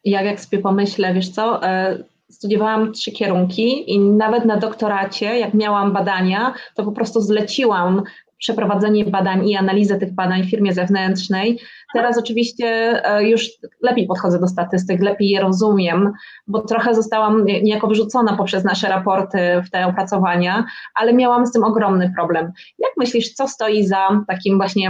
[0.03, 5.53] Ja jak sobie pomyślę, wiesz co, e, studiowałam trzy kierunki i nawet na doktoracie, jak
[5.53, 8.03] miałam badania, to po prostu zleciłam
[8.39, 11.59] przeprowadzenie badań i analizę tych badań w firmie zewnętrznej.
[11.93, 12.65] Teraz oczywiście
[13.05, 13.49] e, już
[13.81, 16.11] lepiej podchodzę do statystyk, lepiej je rozumiem,
[16.47, 21.63] bo trochę zostałam niejako wyrzucona poprzez nasze raporty w te opracowania, ale miałam z tym
[21.63, 22.51] ogromny problem.
[22.79, 24.89] Jak myślisz, co stoi za takim właśnie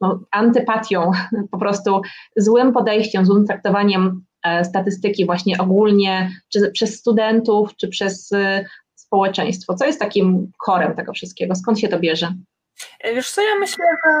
[0.00, 1.10] no, antypatią,
[1.50, 2.00] po prostu
[2.36, 8.64] złym podejściem, złym traktowaniem e, statystyki właśnie ogólnie, czy przez studentów, czy przez e,
[9.10, 9.74] społeczeństwo?
[9.74, 11.54] Co jest takim korem tego wszystkiego?
[11.54, 12.32] Skąd się to bierze?
[13.04, 14.12] Wiesz co, ja myślę, że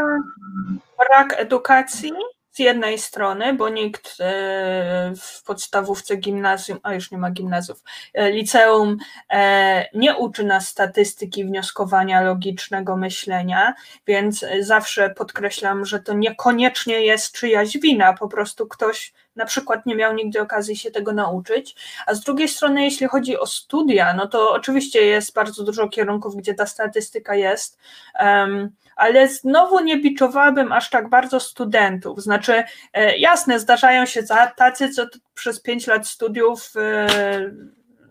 [0.98, 2.12] brak edukacji
[2.50, 7.82] z jednej strony, bo nikt e, w podstawówce gimnazjum, a już nie ma gimnazjów,
[8.14, 8.96] e, liceum
[9.30, 13.74] e, nie uczy nas statystyki, wnioskowania, logicznego myślenia,
[14.06, 19.94] więc zawsze podkreślam, że to niekoniecznie jest czyjaś wina, po prostu ktoś na przykład nie
[19.94, 21.76] miał nigdy okazji się tego nauczyć.
[22.06, 26.36] A z drugiej strony, jeśli chodzi o studia, no to oczywiście jest bardzo dużo kierunków,
[26.36, 27.78] gdzie ta statystyka jest,
[28.20, 32.22] um, ale znowu nie biczowałabym aż tak bardzo studentów.
[32.22, 34.22] Znaczy, e, jasne, zdarzają się
[34.56, 37.06] tacy, co przez pięć lat studiów e,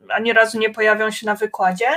[0.09, 1.87] ani razu nie pojawią się na wykładzie,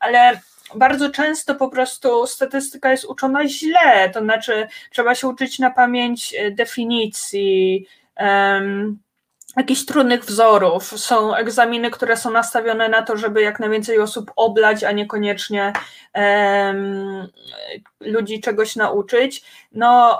[0.00, 0.40] ale
[0.74, 6.34] bardzo często po prostu statystyka jest uczona źle, to znaczy trzeba się uczyć na pamięć
[6.38, 7.86] e, definicji,
[8.20, 8.98] um,
[9.56, 10.84] jakichś trudnych wzorów.
[10.84, 15.72] Są egzaminy, które są nastawione na to, żeby jak najwięcej osób oblać, a niekoniecznie
[16.14, 17.28] um,
[18.00, 19.44] ludzi czegoś nauczyć.
[19.72, 20.18] No,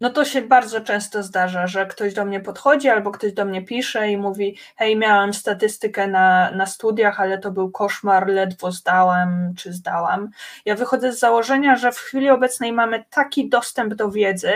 [0.00, 3.62] no to się bardzo często zdarza, że ktoś do mnie podchodzi albo ktoś do mnie
[3.62, 9.54] pisze i mówi: Hej, miałem statystykę na, na studiach, ale to był koszmar, ledwo zdałam
[9.58, 10.30] czy zdałam.
[10.64, 14.52] Ja wychodzę z założenia, że w chwili obecnej mamy taki dostęp do wiedzy,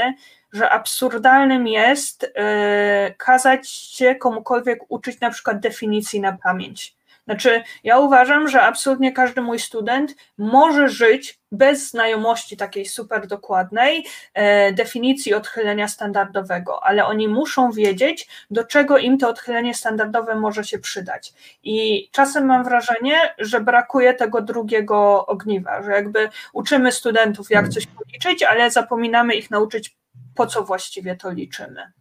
[0.53, 6.99] że absurdalnym jest yy, kazać się komukolwiek uczyć na przykład definicji na pamięć.
[7.29, 14.07] Znaczy, ja uważam, że absolutnie każdy mój student może żyć bez znajomości takiej super dokładnej
[14.35, 20.65] e, definicji odchylenia standardowego, ale oni muszą wiedzieć, do czego im to odchylenie standardowe może
[20.65, 21.33] się przydać.
[21.63, 27.87] I czasem mam wrażenie, że brakuje tego drugiego ogniwa, że jakby uczymy studentów, jak coś
[27.87, 29.97] policzyć, ale zapominamy ich nauczyć,
[30.39, 31.93] po co właściwie to liczymy.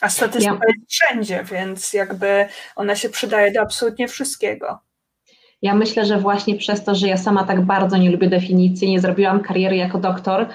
[0.00, 0.74] A statystyka ja...
[0.74, 4.78] jest wszędzie, więc jakby ona się przydaje do absolutnie wszystkiego.
[5.62, 9.00] Ja myślę, że właśnie przez to, że ja sama tak bardzo nie lubię definicji, nie
[9.00, 10.46] zrobiłam kariery jako doktor, e,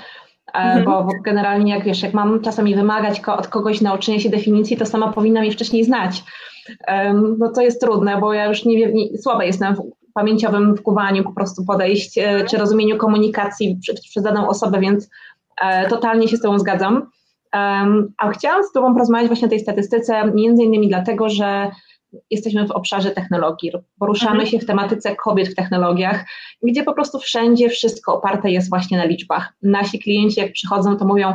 [0.54, 0.86] mhm.
[0.86, 5.14] bo, generalnie jak wiesz, jak mam czasami wymagać od kogoś nauczenia się definicji, to sama
[5.14, 6.24] powinnam je wcześniej znać.
[7.38, 9.80] No to jest trudne, bo ja już nie, nie słaba jestem w
[10.14, 15.10] pamięciowym wkuwaniu po prostu podejść, e, czy rozumieniu komunikacji przez, daną osobę, więc
[15.62, 17.10] e, totalnie się z Tobą zgadzam.
[17.52, 21.72] A chciałam z Tobą porozmawiać właśnie o tej statystyce, między innymi dlatego, że
[22.32, 24.50] jesteśmy w obszarze technologii, poruszamy mhm.
[24.50, 26.26] się w tematyce kobiet w technologiach,
[26.64, 29.54] gdzie po prostu wszędzie wszystko oparte jest właśnie na liczbach.
[29.62, 31.34] Nasi klienci, jak przychodzą, to mówią,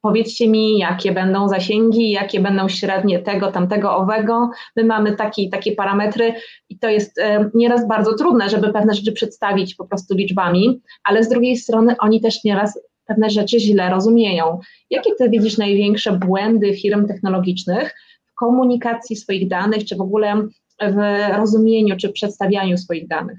[0.00, 4.50] powiedzcie mi, jakie będą zasięgi, jakie będą średnie tego, tamtego, owego.
[4.76, 6.34] My mamy takie, takie parametry
[6.68, 11.24] i to jest e, nieraz bardzo trudne, żeby pewne rzeczy przedstawić po prostu liczbami, ale
[11.24, 14.60] z drugiej strony oni też nieraz pewne rzeczy źle rozumieją.
[14.90, 20.48] Jakie ty widzisz największe błędy firm technologicznych w komunikacji swoich danych, czy w ogóle
[20.80, 23.38] w rozumieniu, czy przedstawianiu swoich danych?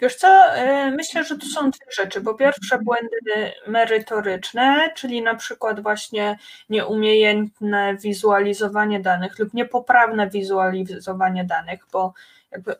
[0.00, 2.20] Wiesz co, e, myślę, że tu są dwie rzeczy.
[2.20, 11.86] Po pierwsze błędy merytoryczne, czyli na przykład właśnie nieumiejętne wizualizowanie danych lub niepoprawne wizualizowanie danych,
[11.92, 12.12] bo
[12.50, 12.74] jakby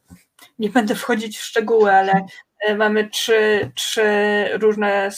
[0.59, 2.27] nie będę wchodzić w szczegóły, ale
[2.61, 4.03] e, mamy trzy, trzy
[4.53, 5.11] różne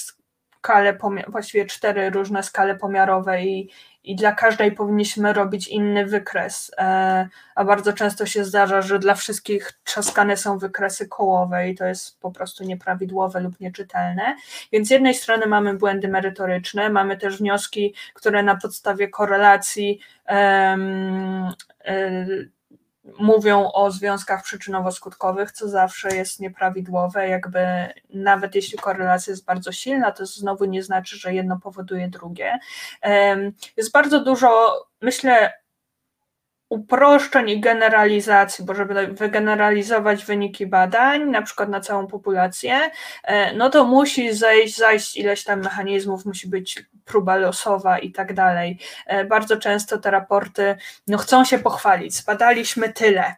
[0.64, 0.98] skale,
[1.29, 3.70] właściwie cztery różne skale pomiarowe i,
[4.05, 9.14] i dla każdej powinniśmy robić inny wykres, e, a bardzo często się zdarza, że dla
[9.14, 14.37] wszystkich trzaskane są wykresy kołowe i to jest po prostu nieprawidłowe lub nieczytelne.
[14.72, 21.53] Więc z jednej strony mamy błędy merytoryczne, mamy też wnioski, które na podstawie korelacji um,
[23.18, 30.12] mówią o związkach przyczynowo-skutkowych, co zawsze jest nieprawidłowe, jakby nawet jeśli korelacja jest bardzo silna,
[30.12, 32.58] to znowu nie znaczy, że jedno powoduje drugie.
[33.76, 35.52] Jest bardzo dużo, myślę,
[36.74, 42.90] uproszczeń i generalizacji, bo żeby wygeneralizować wyniki badań, na przykład na całą populację,
[43.24, 48.34] e, no to musi zejść, zajść ileś tam mechanizmów, musi być próba losowa i tak
[48.34, 48.78] dalej.
[49.06, 53.34] E, bardzo często te raporty no, chcą się pochwalić, zbadaliśmy tyle,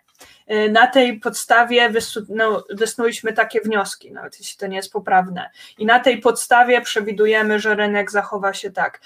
[0.71, 1.93] na tej podstawie
[2.29, 5.51] no, wysnuliśmy takie wnioski, nawet jeśli to nie jest poprawne.
[5.79, 9.01] I na tej podstawie przewidujemy, że rynek zachowa się tak.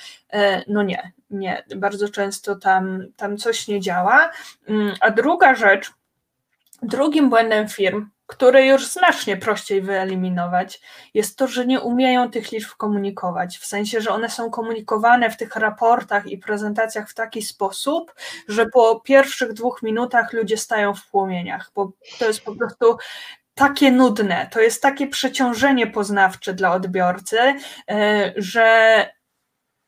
[0.66, 4.30] No nie, nie, bardzo często tam, tam coś nie działa.
[4.68, 5.92] Mm, a druga rzecz,
[6.82, 10.80] drugim błędem firm, który już znacznie prościej wyeliminować,
[11.14, 13.58] jest to, że nie umieją tych liczb komunikować.
[13.58, 18.14] W sensie, że one są komunikowane w tych raportach i prezentacjach w taki sposób,
[18.48, 22.96] że po pierwszych dwóch minutach ludzie stają w płomieniach, bo to jest po prostu
[23.54, 27.38] takie nudne, to jest takie przeciążenie poznawcze dla odbiorcy,
[27.88, 29.06] e, że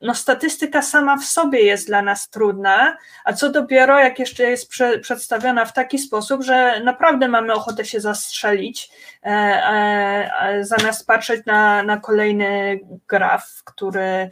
[0.02, 4.68] no statystyka sama w sobie jest dla nas trudna, a co dopiero jak jeszcze jest
[4.68, 8.90] prze, przedstawiona w taki sposób, że naprawdę mamy ochotę się zastrzelić,
[9.24, 14.30] e, e, e, zamiast patrzeć na, na kolejny graf, który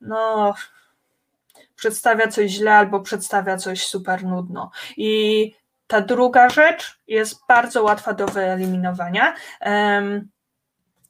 [0.00, 0.54] no,
[1.76, 4.70] przedstawia coś źle albo przedstawia coś super nudno.
[4.96, 5.54] I
[5.86, 9.34] ta druga rzecz jest bardzo łatwa do wyeliminowania.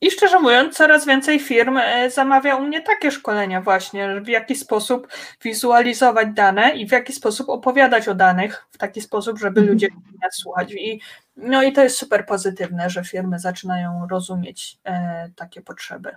[0.00, 4.54] I szczerze mówiąc, coraz więcej firm e, zamawia u mnie takie szkolenia właśnie, w jaki
[4.54, 5.08] sposób
[5.44, 9.68] wizualizować dane i w jaki sposób opowiadać o danych w taki sposób, żeby mhm.
[9.68, 9.88] ludzie
[10.22, 10.72] nas słuchać.
[10.72, 11.00] I,
[11.37, 16.11] no i to jest super pozytywne, że firmy zaczynają rozumieć e, takie potrzeby.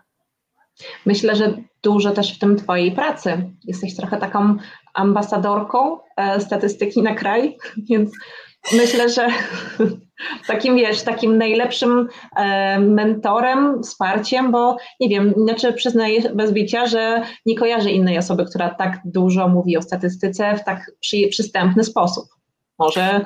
[1.05, 3.49] Myślę, że dużo też w tym Twojej pracy.
[3.63, 4.57] Jesteś trochę taką
[4.93, 7.57] ambasadorką e, statystyki na kraj,
[7.89, 8.11] więc
[8.73, 9.27] Myślę, że
[10.47, 17.23] takim wiesz, takim najlepszym e, mentorem, wsparciem, bo nie wiem, znaczy przyznaję bez bicia, że
[17.45, 22.25] nie kojarzę innej osoby, która tak dużo mówi o statystyce w tak przy, przystępny sposób.
[22.79, 23.25] Może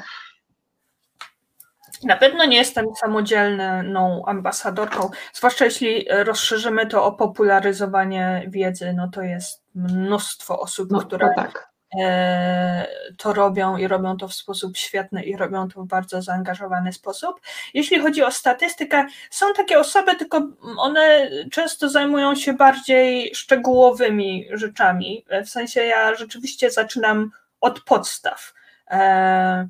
[2.03, 9.21] na pewno nie jestem samodzielną ambasadorką, zwłaszcza jeśli rozszerzymy to o popularyzowanie wiedzy, no to
[9.21, 11.74] jest mnóstwo osób, no, które tak.
[12.01, 16.93] E, to robią i robią to w sposób świetny i robią to w bardzo zaangażowany
[16.93, 17.41] sposób.
[17.73, 25.25] Jeśli chodzi o statystykę, są takie osoby, tylko one często zajmują się bardziej szczegółowymi rzeczami.
[25.45, 27.31] W sensie ja rzeczywiście zaczynam
[27.61, 28.53] od podstaw.
[28.91, 29.67] E,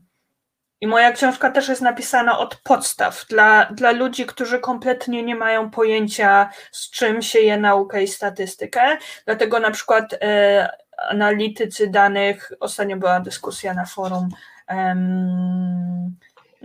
[0.82, 5.72] I moja książka też jest napisana od podstaw dla, dla ludzi, którzy kompletnie nie mają
[5.72, 8.98] pojęcia, z czym się je naukę i statystykę.
[9.26, 14.30] Dlatego na przykład e, analitycy danych, ostatnio była dyskusja na forum,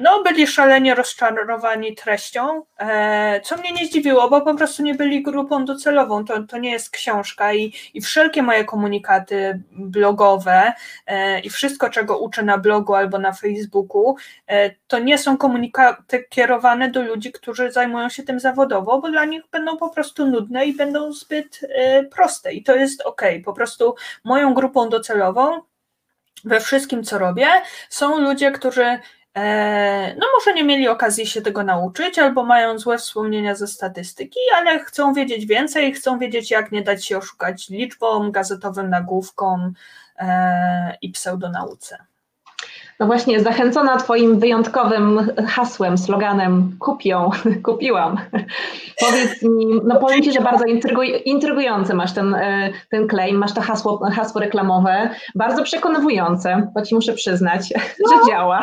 [0.00, 5.22] no, byli szalenie rozczarowani treścią, e, co mnie nie zdziwiło, bo po prostu nie byli
[5.22, 6.24] grupą docelową.
[6.24, 10.72] To, to nie jest książka i, i wszelkie moje komunikaty blogowe
[11.06, 16.24] e, i wszystko, czego uczę na blogu albo na Facebooku, e, to nie są komunikaty
[16.28, 20.66] kierowane do ludzi, którzy zajmują się tym zawodowo, bo dla nich będą po prostu nudne
[20.66, 21.60] i będą zbyt
[22.10, 22.52] proste.
[22.52, 23.22] I to jest ok.
[23.44, 25.60] Po prostu moją grupą docelową
[26.44, 27.48] we wszystkim, co robię,
[27.88, 28.98] są ludzie, którzy
[30.16, 34.78] no może nie mieli okazji się tego nauczyć, albo mają złe wspomnienia ze statystyki, ale
[34.78, 39.72] chcą wiedzieć więcej, chcą wiedzieć, jak nie dać się oszukać liczbom, gazetowym nagłówkom
[40.16, 42.09] e, i pseudonauce.
[43.00, 47.30] No właśnie, zachęcona Twoim wyjątkowym hasłem, sloganem kupią,
[47.66, 48.16] kupiłam.
[49.00, 53.54] Powiedz mi, no powiem Ci, że bardzo intryguj, intrygujący masz ten, e, ten claim, masz
[53.54, 57.72] to hasło, hasło reklamowe, bardzo przekonywujące, bo Ci muszę przyznać,
[58.06, 58.12] no.
[58.12, 58.60] że działa,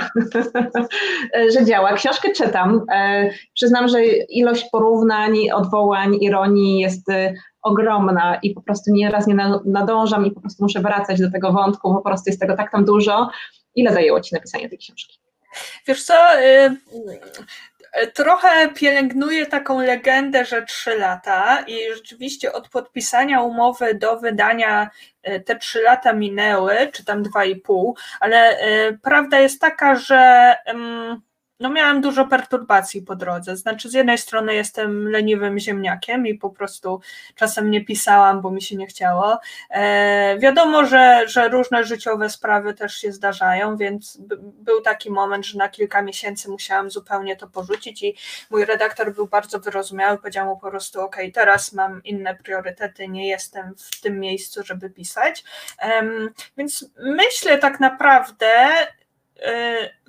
[1.53, 1.93] że działa.
[1.93, 8.91] Książkę czytam, e, przyznam, że ilość porównań, odwołań, ironii jest e, ogromna i po prostu
[8.93, 12.57] nieraz nie nadążam i po prostu muszę wracać do tego wątku, po prostu jest tego
[12.57, 13.29] tak tam dużo,
[13.77, 15.19] Ile zajęło Ci napisanie tej książki?
[15.87, 16.77] Wiesz co, y,
[18.03, 24.89] y, trochę pielęgnuję taką legendę, że trzy lata i rzeczywiście od podpisania umowy do wydania
[25.27, 28.57] y, te trzy lata minęły, czy tam dwa i pół, ale
[29.03, 30.55] prawda jest taka, że
[31.59, 33.57] no miałam dużo perturbacji po drodze.
[33.57, 37.01] Znaczy, z jednej strony jestem leniwym ziemniakiem i po prostu
[37.35, 39.39] czasem nie pisałam, bo mi się nie chciało.
[39.69, 45.57] E, wiadomo, że, że różne życiowe sprawy też się zdarzają, więc był taki moment, że
[45.57, 48.15] na kilka miesięcy musiałam zupełnie to porzucić i
[48.49, 53.27] mój redaktor był bardzo wyrozumiały, powiedział mu po prostu: OK, teraz mam inne priorytety, nie
[53.27, 55.43] jestem w tym miejscu, żeby pisać.
[55.81, 56.03] E,
[56.57, 58.47] więc myślę tak naprawdę,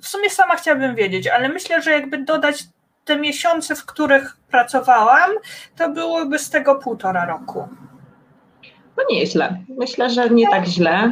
[0.01, 2.63] w sumie sama chciałabym wiedzieć, ale myślę, że jakby dodać
[3.05, 5.31] te miesiące, w których pracowałam,
[5.77, 7.67] to byłoby z tego półtora roku.
[8.97, 9.57] No nie źle.
[9.77, 11.11] Myślę, że nie tak źle.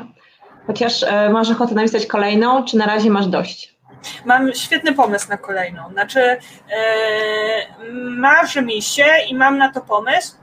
[0.67, 3.77] Chociaż e, masz ochotę napisać kolejną, czy na razie masz dość?
[4.25, 5.91] Mam świetny pomysł na kolejną.
[5.91, 6.37] Znaczy, e,
[8.17, 10.35] marzy mi się i mam na to pomysł,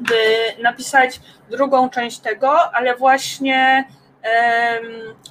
[0.00, 0.14] by
[0.62, 3.84] napisać drugą część tego, ale właśnie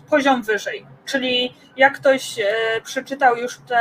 [0.09, 0.96] poziom wyżej.
[1.07, 2.45] Czyli jak ktoś e,
[2.83, 3.79] przeczytał już tę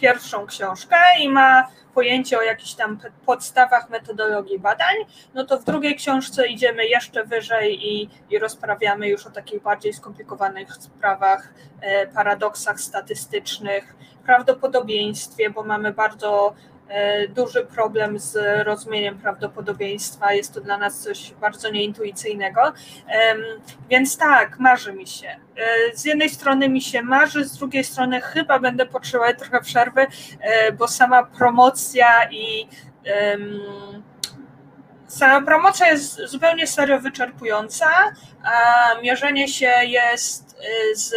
[0.00, 4.96] pierwszą książkę i ma pojęcie o jakichś tam podstawach metodologii badań,
[5.34, 9.92] no to w drugiej książce idziemy jeszcze wyżej i, i rozprawiamy już o takich bardziej
[9.92, 16.54] skomplikowanych sprawach, e, paradoksach statystycznych, prawdopodobieństwie, bo mamy bardzo
[17.28, 20.32] duży problem z rozumieniem prawdopodobieństwa.
[20.32, 22.72] Jest to dla nas coś bardzo nieintuicyjnego.
[23.90, 25.28] Więc tak, marzy mi się.
[25.28, 30.06] E, z jednej strony mi się marzy, z drugiej strony chyba będę potrzebować trochę przerwy,
[30.40, 32.68] e, bo sama promocja i
[35.06, 37.86] sama promocja jest zupełnie serio wyczerpująca,
[38.42, 40.45] a mierzenie się jest
[40.94, 41.14] z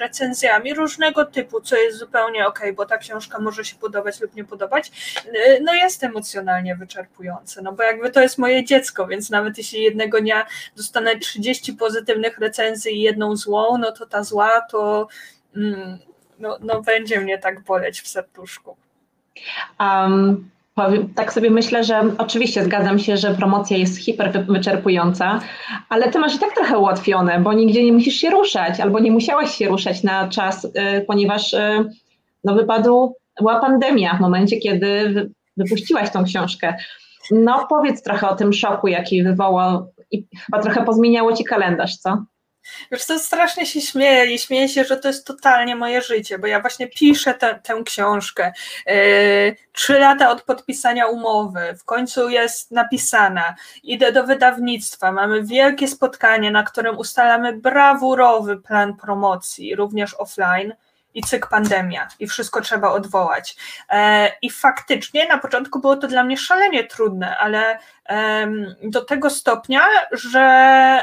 [0.00, 4.44] recenzjami różnego typu, co jest zupełnie ok, bo ta książka może się podobać lub nie
[4.44, 4.90] podobać,
[5.26, 9.82] y, no jest emocjonalnie wyczerpujące, no bo jakby to jest moje dziecko, więc nawet jeśli
[9.82, 15.08] jednego dnia dostanę 30 pozytywnych recenzji i jedną złą, no to ta zła to
[15.56, 15.98] mm,
[16.38, 18.76] no, no będzie mnie tak boleć w serduszku.
[19.80, 20.50] Um,
[21.14, 25.40] tak sobie myślę, że oczywiście zgadzam się, że promocja jest hiper wyczerpująca,
[25.88, 29.10] ale ty masz i tak trochę ułatwione, bo nigdzie nie musisz się ruszać, albo nie
[29.10, 30.70] musiałaś się ruszać na czas, y,
[31.06, 31.90] ponieważ y,
[32.44, 36.74] no, wypadł, była pandemia w momencie, kiedy wypuściłaś tą książkę.
[37.30, 42.24] No powiedz trochę o tym szoku, jaki wywołał i chyba trochę pozmieniało ci kalendarz, co?
[42.90, 46.46] Wiesz, to strasznie się śmieję i śmieję się, że to jest totalnie moje życie, bo
[46.46, 48.52] ja właśnie piszę te, tę książkę.
[48.86, 53.54] Yy, trzy lata od podpisania umowy, w końcu jest napisana.
[53.82, 60.74] Idę do wydawnictwa, mamy wielkie spotkanie, na którym ustalamy brawurowy plan promocji, również offline.
[61.14, 63.56] i cyk pandemia i wszystko trzeba odwołać.
[63.90, 67.78] E, I faktycznie na początku było to dla mnie szalenie trudne, ale
[68.82, 69.80] do tego stopnia,
[70.12, 71.02] że,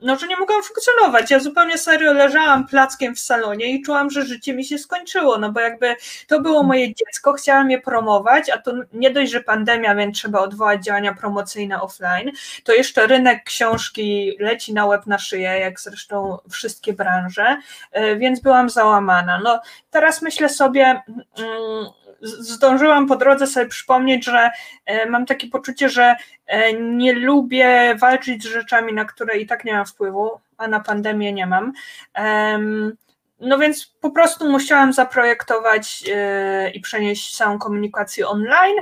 [0.00, 1.30] no, że nie mogłam funkcjonować.
[1.30, 5.52] Ja zupełnie serio leżałam plackiem w salonie i czułam, że życie mi się skończyło, no
[5.52, 5.96] bo jakby
[6.26, 10.40] to było moje dziecko, chciałam je promować, a to nie dość, że pandemia, więc trzeba
[10.40, 12.30] odwołać działania promocyjne offline,
[12.64, 17.56] to jeszcze rynek książki leci na łeb na szyję, jak zresztą wszystkie branże,
[17.92, 19.40] e, więc byłam załamana.
[19.44, 21.02] No teraz myślę sobie,
[21.38, 21.86] mm,
[22.20, 24.50] zdążyłam po drodze sobie przypomnieć, że
[24.86, 26.16] e, mam takie poczucie, że
[26.46, 30.80] e, nie lubię walczyć z rzeczami, na które i tak nie mam wpływu, a na
[30.80, 31.72] pandemię nie mam.
[33.40, 38.76] No więc po prostu musiałam zaprojektować e, i przenieść całą komunikację online.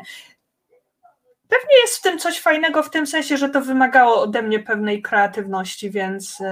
[1.48, 5.02] Pewnie jest w tym coś fajnego, w tym sensie, że to wymagało ode mnie pewnej
[5.02, 6.42] kreatywności, więc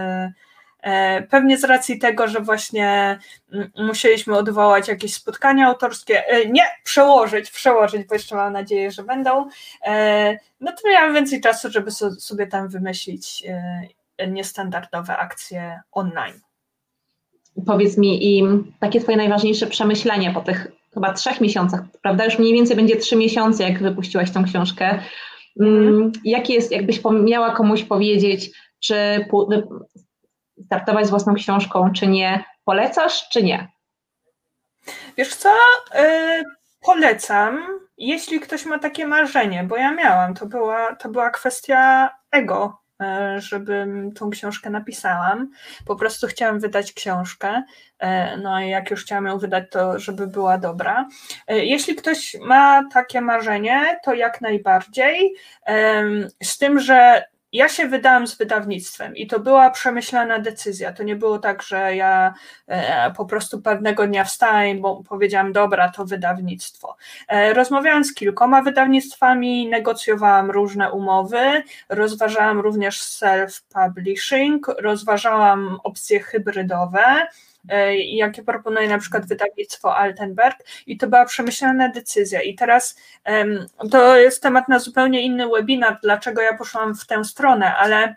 [1.30, 3.18] pewnie z racji tego, że właśnie
[3.52, 9.02] mm, musieliśmy odwołać jakieś spotkania autorskie, e, nie, przełożyć, przełożyć, bo jeszcze mam nadzieję, że
[9.02, 9.48] będą,
[9.86, 13.44] e, no to miałam więcej czasu, żeby sobie tam wymyślić
[14.28, 16.40] niestandardowe akcje online.
[17.66, 18.44] Powiedz mi, i
[18.80, 22.24] takie Twoje najważniejsze przemyślenie po tych chyba trzech miesiącach, prawda?
[22.24, 24.98] Już mniej więcej będzie trzy miesiące, jak wypuściłaś tą książkę.
[25.60, 29.26] Mm, jakie jest, jakbyś miała komuś powiedzieć, czy
[30.66, 32.44] startować z własną książką, czy nie?
[32.64, 33.68] Polecasz, czy nie?
[35.16, 35.48] Wiesz co?
[35.94, 36.42] Yy,
[36.80, 37.66] polecam,
[37.98, 43.40] jeśli ktoś ma takie marzenie, bo ja miałam, to była, to była kwestia ego, y,
[43.40, 45.50] żebym tą książkę napisałam.
[45.86, 47.62] Po prostu chciałam wydać książkę,
[48.02, 48.06] y,
[48.42, 51.08] no i jak już chciałam ją wydać, to żeby była dobra.
[51.52, 55.34] Y, jeśli ktoś ma takie marzenie, to jak najbardziej,
[56.42, 57.24] z tym, że
[57.54, 60.92] ja się wydałam z wydawnictwem i to była przemyślana decyzja.
[60.92, 62.34] To nie było tak, że ja
[62.66, 66.96] e, po prostu pewnego dnia wstałem, bo powiedziałam, dobra, to wydawnictwo.
[67.28, 77.26] E, rozmawiałam z kilkoma wydawnictwami, negocjowałam różne umowy, rozważałam również self-publishing, rozważałam opcje hybrydowe.
[77.68, 80.56] E, jakie proponuje na przykład wydawnictwo Altenberg.
[80.86, 82.42] I to była przemyślana decyzja.
[82.42, 82.96] I teraz
[83.90, 88.16] to jest temat na zupełnie inny webinar, dlaczego ja poszłam w tę stronę, ale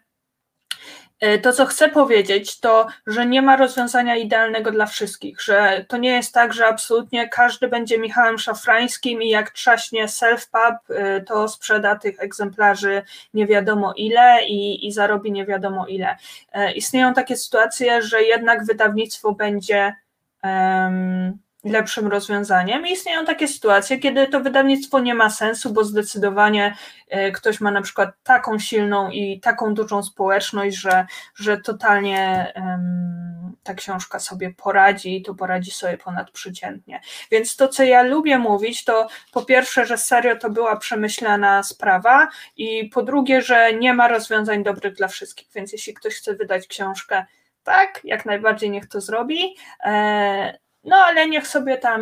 [1.42, 6.10] to, co chcę powiedzieć, to, że nie ma rozwiązania idealnego dla wszystkich, że to nie
[6.10, 11.96] jest tak, że absolutnie każdy będzie Michałem Szafrańskim i jak trzaśnie self-pub, e, to sprzeda
[11.96, 13.02] tych egzemplarzy
[13.34, 16.16] nie wiadomo ile i, i zarobi nie wiadomo ile.
[16.52, 19.96] E, istnieją takie sytuacje, że jednak wydawnictwo będzie
[20.44, 22.88] um, lepszym rozwiązaniem.
[22.88, 26.76] I istnieją takie sytuacje, kiedy to wydawnictwo nie ma sensu, bo zdecydowanie
[27.10, 31.06] e, ktoś ma na przykład taką silną i taką dużą społeczność, że,
[31.36, 37.02] że totalnie um, ta książka sobie poradzi i to poradzi sobie ponadprzeciętnie.
[37.32, 42.28] Więc to, co ja lubię mówić, to po pierwsze, że serio to była przemyślana sprawa
[42.58, 45.48] i po drugie, że nie ma rozwiązań dobrych dla wszystkich.
[45.56, 47.26] Więc jeśli ktoś chce wydać książkę,
[47.64, 49.56] tak, jak najbardziej niech to zrobi.
[49.86, 52.02] E, no ale niech sobie tam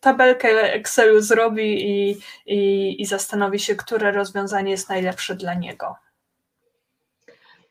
[0.00, 5.96] tabelkę Excelu zrobi i, i, i zastanowi się, które rozwiązanie jest najlepsze dla niego.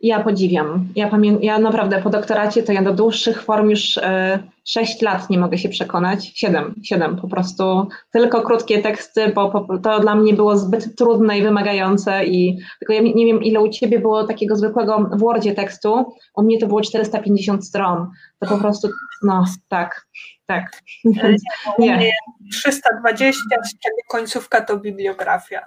[0.01, 0.87] Ja podziwiam.
[0.95, 5.29] Ja, pamię- ja naprawdę po doktoracie to ja do dłuższych form już e, 6 lat
[5.29, 6.31] nie mogę się przekonać.
[6.35, 7.87] 7, 7 po prostu.
[8.11, 12.25] Tylko krótkie teksty, bo, bo to dla mnie było zbyt trudne i wymagające.
[12.25, 16.13] I tylko ja nie wiem, ile u ciebie było takiego zwykłego w Wordzie tekstu.
[16.35, 18.07] U mnie to było 450 stron.
[18.39, 18.87] To po prostu,
[19.23, 20.05] no tak,
[20.45, 20.81] tak.
[21.79, 22.11] Nie, nie.
[22.51, 25.65] 320, z czego końcówka to bibliografia.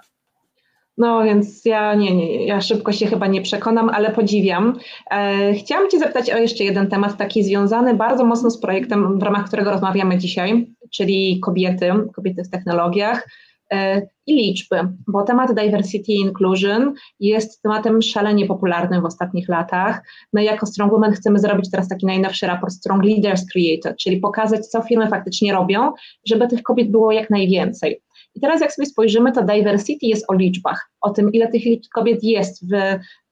[0.97, 4.79] No więc ja nie, nie, ja szybko się chyba nie przekonam, ale podziwiam.
[5.11, 9.23] E, chciałam Cię zapytać o jeszcze jeden temat, taki związany bardzo mocno z projektem, w
[9.23, 13.27] ramach którego rozmawiamy dzisiaj, czyli kobiety, kobiety w technologiach
[13.71, 14.75] e, i liczby,
[15.07, 20.01] bo temat diversity inclusion jest tematem szalenie popularnym w ostatnich latach.
[20.33, 24.67] My jako Strong Women chcemy zrobić teraz taki najnowszy raport Strong Leaders Created, czyli pokazać,
[24.67, 25.91] co firmy faktycznie robią,
[26.25, 28.01] żeby tych kobiet było jak najwięcej.
[28.35, 31.63] I teraz jak sobie spojrzymy, to diversity jest o liczbach, o tym, ile tych
[31.93, 32.73] kobiet jest w,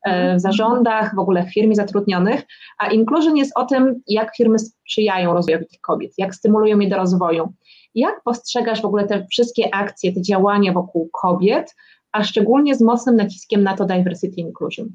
[0.06, 2.42] e, w zarządach, w ogóle w firmie zatrudnionych,
[2.78, 6.98] a inclusion jest o tym, jak firmy sprzyjają rozwojowi tych kobiet, jak stymulują je do
[6.98, 7.54] rozwoju.
[7.96, 11.76] Jak postrzegasz w ogóle te wszystkie akcje, te działania wokół kobiet,
[12.12, 14.90] a szczególnie z mocnym naciskiem na to diversity inclusion?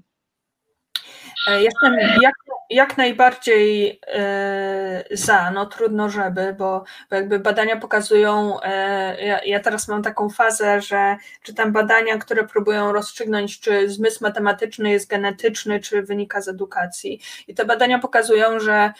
[1.47, 2.34] E, jestem jak,
[2.70, 9.61] jak najbardziej e, za, no trudno żeby, bo, bo jakby badania pokazują, e, ja, ja,
[9.61, 15.80] teraz mam taką fazę, że czytam badania, które próbują rozstrzygnąć, czy zmysł matematyczny jest genetyczny,
[15.80, 17.20] czy wynika z edukacji.
[17.49, 18.92] I te badania pokazują, że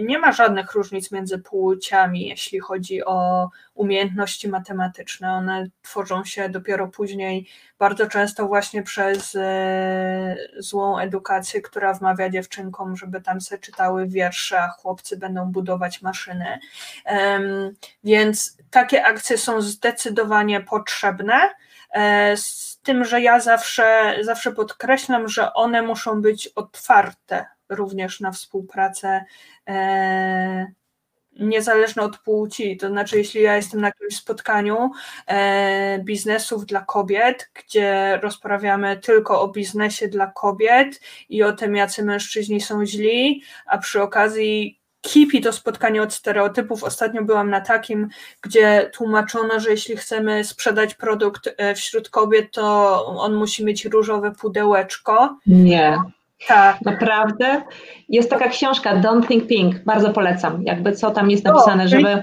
[0.00, 5.32] nie ma żadnych różnic między płciami, jeśli chodzi o umiejętności matematyczne.
[5.32, 7.48] One tworzą się dopiero później,
[7.78, 9.38] bardzo często właśnie przez
[10.58, 16.58] złą edukację, która wmawia dziewczynkom, żeby tam se czytały wiersze, a chłopcy będą budować maszyny.
[18.04, 21.50] Więc takie akcje są zdecydowanie potrzebne.
[21.90, 28.32] E, z tym, że ja zawsze, zawsze podkreślam, że one muszą być otwarte również na
[28.32, 29.24] współpracę
[29.68, 30.66] e,
[31.40, 32.76] niezależne od płci.
[32.76, 34.90] To znaczy, jeśli ja jestem na jakimś spotkaniu
[35.26, 42.04] e, biznesów dla kobiet, gdzie rozprawiamy tylko o biznesie dla kobiet i o tym, jacy
[42.04, 46.84] mężczyźni są źli, a przy okazji kipi to spotkanie od stereotypów.
[46.84, 48.08] Ostatnio byłam na takim,
[48.42, 54.32] gdzie tłumaczono, że jeśli chcemy sprzedać produkt e, wśród kobiet, to on musi mieć różowe
[54.32, 55.38] pudełeczko.
[55.46, 55.98] Nie.
[56.48, 56.82] Tak.
[56.84, 57.62] Naprawdę.
[58.08, 60.62] Jest taka książka Don't Think Pink, bardzo polecam.
[60.62, 62.22] Jakby co tam jest napisane, o, żeby.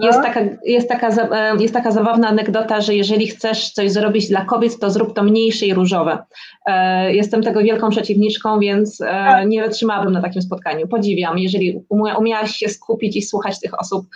[0.00, 0.06] No.
[0.06, 4.44] Jest, taka, jest, taka, e, jest taka zabawna anegdota, że jeżeli chcesz coś zrobić dla
[4.44, 6.18] kobiet, to zrób to mniejsze i różowe.
[6.66, 9.48] E, jestem tego wielką przeciwniczką, więc e, tak.
[9.48, 10.88] nie wytrzymałabym na takim spotkaniu.
[10.88, 11.80] Podziwiam, jeżeli
[12.18, 14.06] umiałaś się skupić i słuchać tych osób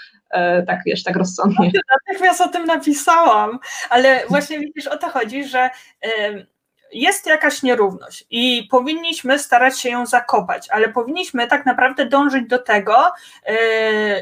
[0.66, 1.70] tak wiesz, tak rozsądnie.
[2.08, 3.58] Natychmiast o tym napisałam,
[3.90, 5.70] ale właśnie widzisz, o to chodzi, że
[6.92, 12.58] jest jakaś nierówność i powinniśmy starać się ją zakopać, ale powinniśmy tak naprawdę dążyć do
[12.58, 12.96] tego,
[13.46, 13.54] e,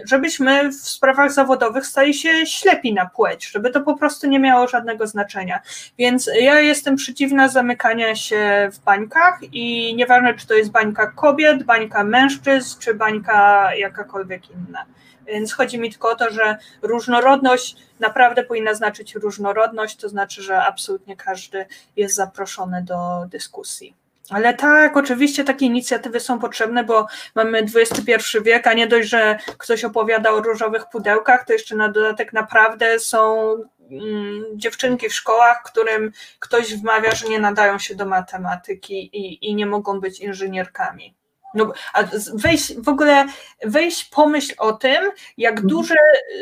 [0.05, 4.69] żebyśmy w sprawach zawodowych stali się ślepi na płeć, żeby to po prostu nie miało
[4.69, 5.61] żadnego znaczenia.
[5.99, 11.63] Więc ja jestem przeciwna zamykania się w bańkach i nieważne, czy to jest bańka kobiet,
[11.63, 14.85] bańka mężczyzn, czy bańka jakakolwiek inna.
[15.27, 20.63] Więc chodzi mi tylko o to, że różnorodność naprawdę powinna znaczyć różnorodność, to znaczy, że
[20.63, 21.67] absolutnie każdy
[21.97, 23.95] jest zaproszony do dyskusji.
[24.31, 28.13] Ale tak, oczywiście takie inicjatywy są potrzebne, bo mamy XXI
[28.43, 32.99] wiek, a nie dość, że ktoś opowiada o różowych pudełkach, to jeszcze na dodatek naprawdę
[32.99, 33.51] są
[33.91, 39.55] mm, dziewczynki w szkołach, którym ktoś wmawia, że nie nadają się do matematyki i, i
[39.55, 41.15] nie mogą być inżynierkami.
[41.55, 42.03] No, a
[42.35, 43.27] wejść w ogóle,
[43.65, 45.69] wejść pomyśl o tym, jak mhm.
[45.69, 45.95] duże,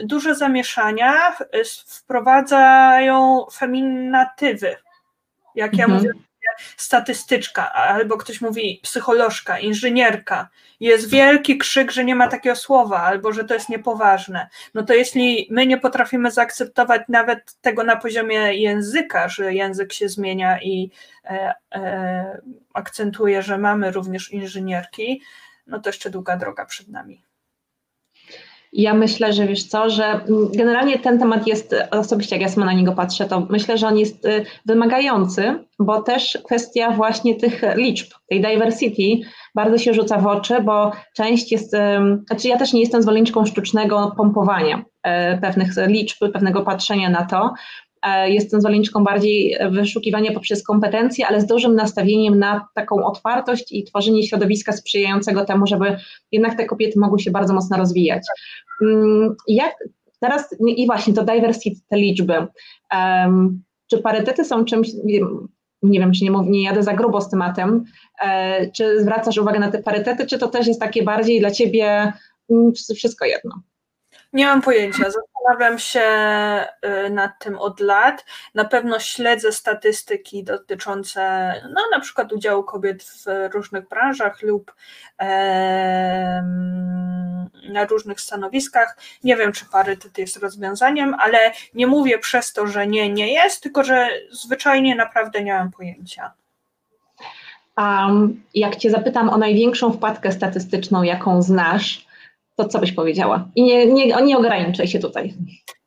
[0.04, 1.36] duże zamieszania
[1.86, 4.76] wprowadzają feminatywy.
[5.54, 6.02] Jak ja mhm.
[6.02, 6.12] mówię,
[6.76, 10.48] statystyczka, albo ktoś mówi psycholożka, inżynierka,
[10.80, 14.48] jest wielki krzyk, że nie ma takiego słowa, albo że to jest niepoważne.
[14.74, 20.08] No to jeśli my nie potrafimy zaakceptować nawet tego na poziomie języka, że język się
[20.08, 20.90] zmienia i
[21.24, 22.40] e, e,
[22.74, 25.22] akcentuje, że mamy również inżynierki,
[25.66, 27.31] no to jeszcze długa droga przed nami.
[28.72, 32.66] Ja myślę, że wiesz co, że mm, generalnie ten temat jest, osobiście jak ja sama
[32.66, 37.62] na niego patrzę, to myślę, że on jest y, wymagający, bo też kwestia właśnie tych
[37.76, 41.76] liczb, tej diversity bardzo się rzuca w oczy, bo część jest,
[42.26, 47.54] znaczy ja też nie jestem zwolenniczką sztucznego pompowania e, pewnych liczb, pewnego patrzenia na to,
[48.26, 54.22] jestem zwolenniczką bardziej wyszukiwania poprzez kompetencje, ale z dużym nastawieniem na taką otwartość i tworzenie
[54.22, 55.96] środowiska sprzyjającego temu, żeby
[56.32, 58.22] jednak te kobiety mogły się bardzo mocno rozwijać.
[58.82, 59.74] Mm, jak
[60.20, 62.46] teraz, i właśnie to diversity, te liczby,
[63.90, 64.88] czy parytety są czymś,
[65.82, 67.84] nie wiem, czy nie, mów, nie jadę za grubo z tematem,
[68.22, 72.12] e, czy zwracasz uwagę na te parytety, czy to też jest takie bardziej dla ciebie
[72.50, 73.62] mm, wszystko jedno?
[74.32, 75.04] Nie mam pojęcia.
[75.42, 76.00] Zastanawiam się
[77.06, 78.24] y, nad tym od lat.
[78.54, 84.74] Na pewno śledzę statystyki dotyczące no, na przykład udziału kobiet w różnych branżach lub
[85.20, 86.42] e,
[87.72, 88.96] na różnych stanowiskach.
[89.24, 91.38] Nie wiem, czy parytet jest rozwiązaniem, ale
[91.74, 96.32] nie mówię przez to, że nie, nie jest, tylko że zwyczajnie naprawdę nie mam pojęcia.
[97.76, 102.06] Um, jak Cię zapytam o największą wpadkę statystyczną, jaką znasz,
[102.56, 103.48] to co byś powiedziała?
[103.54, 105.34] I nie, nie, nie ograniczaj się tutaj.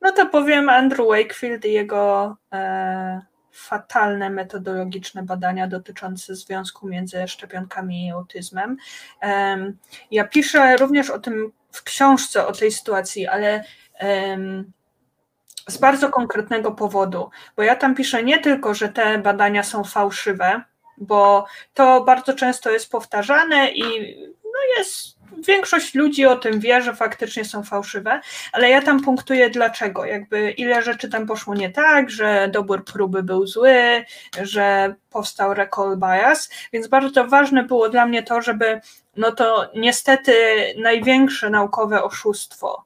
[0.01, 8.05] No to powiem Andrew Wakefield i jego e, fatalne metodologiczne badania dotyczące związku między szczepionkami
[8.05, 8.78] i autyzmem.
[9.22, 9.57] E,
[10.11, 13.63] ja piszę również o tym w książce, o tej sytuacji, ale
[13.99, 14.38] e,
[15.68, 20.61] z bardzo konkretnego powodu, bo ja tam piszę nie tylko, że te badania są fałszywe,
[20.97, 23.84] bo to bardzo często jest powtarzane i
[24.43, 25.14] no jest
[25.47, 28.21] większość ludzi o tym wie, że faktycznie są fałszywe,
[28.51, 33.23] ale ja tam punktuję dlaczego, jakby ile rzeczy tam poszło nie tak, że dobór próby
[33.23, 34.05] był zły,
[34.41, 38.82] że powstał recall bias, więc bardzo ważne było dla mnie to, żeby
[39.17, 40.34] no to niestety
[40.78, 42.84] największe naukowe oszustwo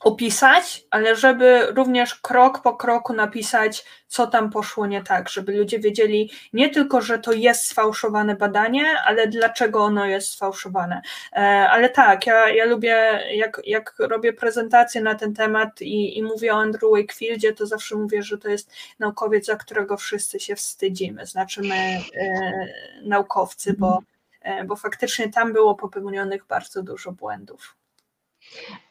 [0.00, 5.78] opisać, ale żeby również krok po kroku napisać, co tam poszło nie tak, żeby ludzie
[5.78, 11.02] wiedzieli nie tylko, że to jest sfałszowane badanie, ale dlaczego ono jest sfałszowane.
[11.32, 11.36] E,
[11.70, 16.54] ale tak, ja, ja lubię, jak, jak robię prezentacje na ten temat i, i mówię
[16.54, 21.26] o Andrew Wakefieldzie, to zawsze mówię, że to jest naukowiec, za którego wszyscy się wstydzimy,
[21.26, 22.68] znaczy my e,
[23.02, 24.02] naukowcy, bo,
[24.42, 27.79] e, bo faktycznie tam było popełnionych bardzo dużo błędów.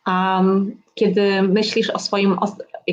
[0.07, 2.35] Um, kiedy myślisz o swoim,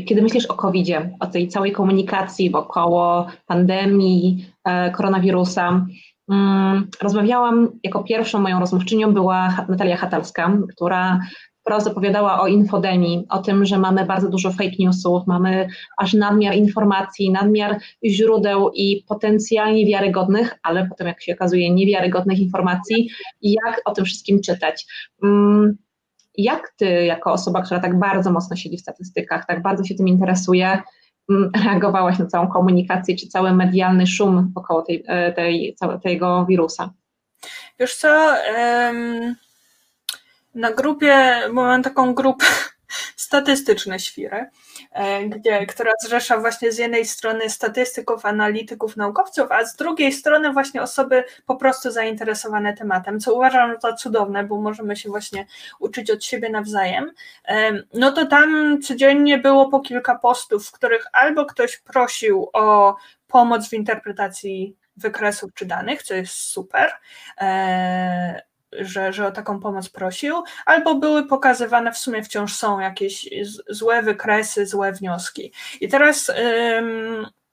[0.07, 5.87] kiedy myślisz o COVID-zie, o tej całej komunikacji wokoło pandemii, e, koronawirusa,
[6.29, 11.21] um, rozmawiałam, jako pierwszą moją rozmówczynią była Natalia Hatalska, która
[11.61, 16.55] wprost opowiadała o infodemii, o tym, że mamy bardzo dużo fake newsów, mamy aż nadmiar
[16.55, 23.09] informacji, nadmiar źródeł i potencjalnie wiarygodnych, ale potem jak się okazuje niewiarygodnych informacji
[23.43, 24.87] i jak o tym wszystkim czytać.
[25.23, 25.77] Um,
[26.39, 30.09] jak ty, jako osoba, która tak bardzo mocno siedzi w statystykach, tak bardzo się tym
[30.09, 30.83] interesuje,
[31.31, 36.91] mm, reagowałaś na całą komunikację, czy cały medialny szum wokoło tej, e, tej, tego wirusa?
[37.81, 38.35] Wiesz co,
[40.55, 42.47] na grupie, mam taką grupę
[43.17, 44.47] statystyczne świry,
[45.27, 50.83] gdzie, która zrzesza właśnie z jednej strony statystyków, analityków, naukowców, a z drugiej strony właśnie
[50.83, 55.47] osoby po prostu zainteresowane tematem, co uważam za cudowne, bo możemy się właśnie
[55.81, 57.13] uczyć od siebie nawzajem.
[57.49, 62.97] E, no to tam codziennie było po kilka postów, w których albo ktoś prosił o
[63.29, 66.93] pomoc w interpretacji wykresów czy danych, co jest super,
[67.41, 68.43] e,
[68.81, 73.29] że, że o taką pomoc prosił, albo były pokazywane, w sumie wciąż są jakieś
[73.69, 75.53] złe wykresy, złe wnioski.
[75.81, 76.33] I teraz,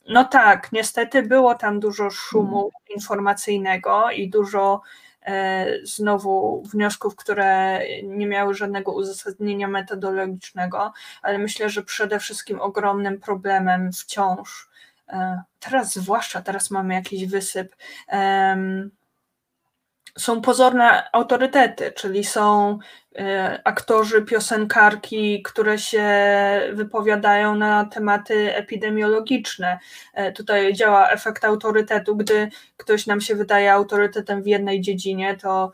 [0.09, 4.81] no tak, niestety było tam dużo szumu informacyjnego i dużo
[5.25, 13.19] e, znowu wniosków, które nie miały żadnego uzasadnienia metodologicznego, ale myślę, że przede wszystkim ogromnym
[13.19, 14.69] problemem wciąż,
[15.09, 17.75] e, teraz zwłaszcza, teraz mamy jakiś wysyp,
[20.17, 22.79] są pozorne autorytety, czyli są
[23.15, 26.07] e, aktorzy, piosenkarki, które się
[26.73, 29.79] wypowiadają na tematy epidemiologiczne.
[30.13, 32.15] E, tutaj działa efekt autorytetu.
[32.15, 35.71] Gdy ktoś nam się wydaje autorytetem w jednej dziedzinie, to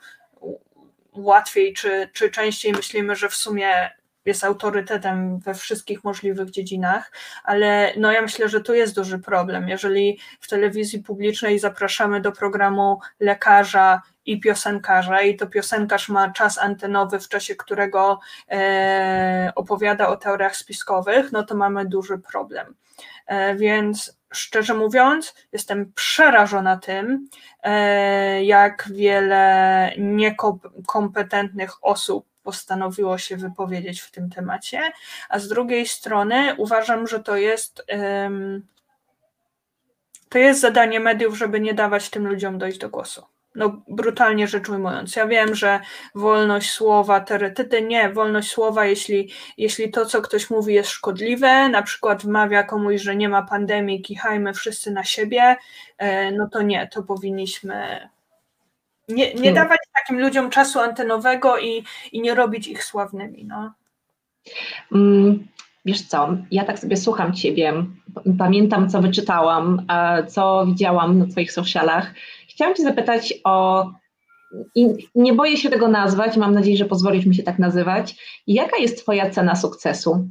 [1.13, 3.98] łatwiej czy, czy częściej myślimy, że w sumie
[4.29, 7.11] jest autorytetem we wszystkich możliwych dziedzinach,
[7.43, 9.69] ale no ja myślę, że tu jest duży problem.
[9.69, 16.57] Jeżeli w telewizji publicznej zapraszamy do programu lekarza i piosenkarza, i to piosenkarz ma czas
[16.57, 18.19] antenowy, w czasie którego
[18.51, 22.75] e, opowiada o teoriach spiskowych, no to mamy duży problem.
[23.25, 27.29] E, więc szczerze mówiąc, jestem przerażona tym,
[27.63, 34.81] e, jak wiele niekompetentnych osób postanowiło się wypowiedzieć w tym temacie,
[35.29, 37.85] a z drugiej strony uważam, że to jest
[40.29, 43.25] to jest zadanie mediów, żeby nie dawać tym ludziom dojść do głosu.
[43.55, 45.15] No, brutalnie rzecz ujmując.
[45.15, 45.79] Ja wiem, że
[46.15, 51.81] wolność słowa, teoretyty nie, wolność słowa, jeśli, jeśli to, co ktoś mówi, jest szkodliwe, na
[51.81, 55.55] przykład wmawia komuś, że nie ma pandemii, kichajmy wszyscy na siebie,
[55.97, 58.09] e, no to nie, to powinniśmy
[59.09, 59.53] nie, nie hmm.
[59.53, 63.45] dawać takim ludziom czasu antenowego i, i nie robić ich sławnymi.
[63.45, 63.73] No.
[64.95, 65.47] Mm,
[65.85, 67.73] wiesz co, ja tak sobie słucham Ciebie,
[68.37, 69.85] pamiętam co wyczytałam,
[70.27, 72.13] co widziałam na Twoich socialach.
[72.49, 73.85] Chciałam Cię zapytać o,
[74.75, 78.15] i nie boję się tego nazwać, mam nadzieję, że pozwolisz mi się tak nazywać.
[78.47, 80.27] Jaka jest Twoja cena sukcesu?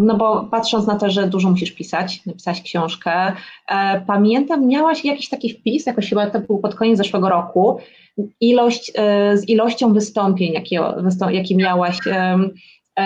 [0.00, 3.32] No bo patrząc na to, że dużo musisz pisać, napisać książkę,
[3.68, 7.78] e, pamiętam, miałaś jakiś taki wpis, jakoś chyba to był pod koniec zeszłego roku,
[8.40, 10.80] ilość, e, z ilością wystąpień, jakie,
[11.30, 12.38] jakie miałaś e,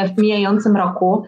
[0.08, 1.22] w mijającym roku.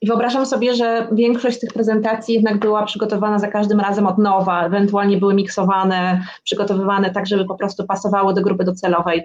[0.00, 4.66] I wyobrażam sobie, że większość tych prezentacji jednak była przygotowana za każdym razem od nowa,
[4.66, 9.22] ewentualnie były miksowane, przygotowywane tak, żeby po prostu pasowały do grupy docelowej.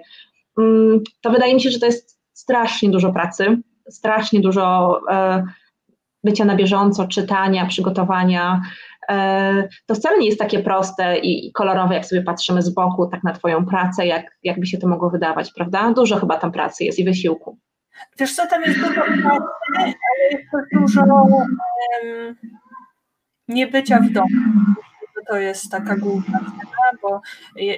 [0.58, 3.58] Mm, to wydaje mi się, że to jest strasznie dużo pracy
[3.90, 5.44] strasznie dużo e,
[6.24, 8.62] bycia na bieżąco, czytania, przygotowania.
[9.08, 13.24] E, to wcale nie jest takie proste i kolorowe, jak sobie patrzymy z boku, tak
[13.24, 15.92] na Twoją pracę, jak, jakby się to mogło wydawać, prawda?
[15.92, 17.58] Dużo chyba tam pracy jest i wysiłku.
[18.18, 19.44] Wiesz co, tam jest dużo pracy,
[19.76, 19.94] ale
[20.30, 22.36] jest dużo um,
[23.48, 24.28] niebycia w domu.
[25.28, 26.40] To jest taka główna
[27.02, 27.20] bo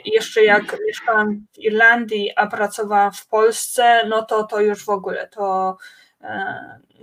[0.04, 5.28] jeszcze jak mieszkałam w Irlandii, a pracowałam w Polsce, no to to już w ogóle
[5.28, 5.76] to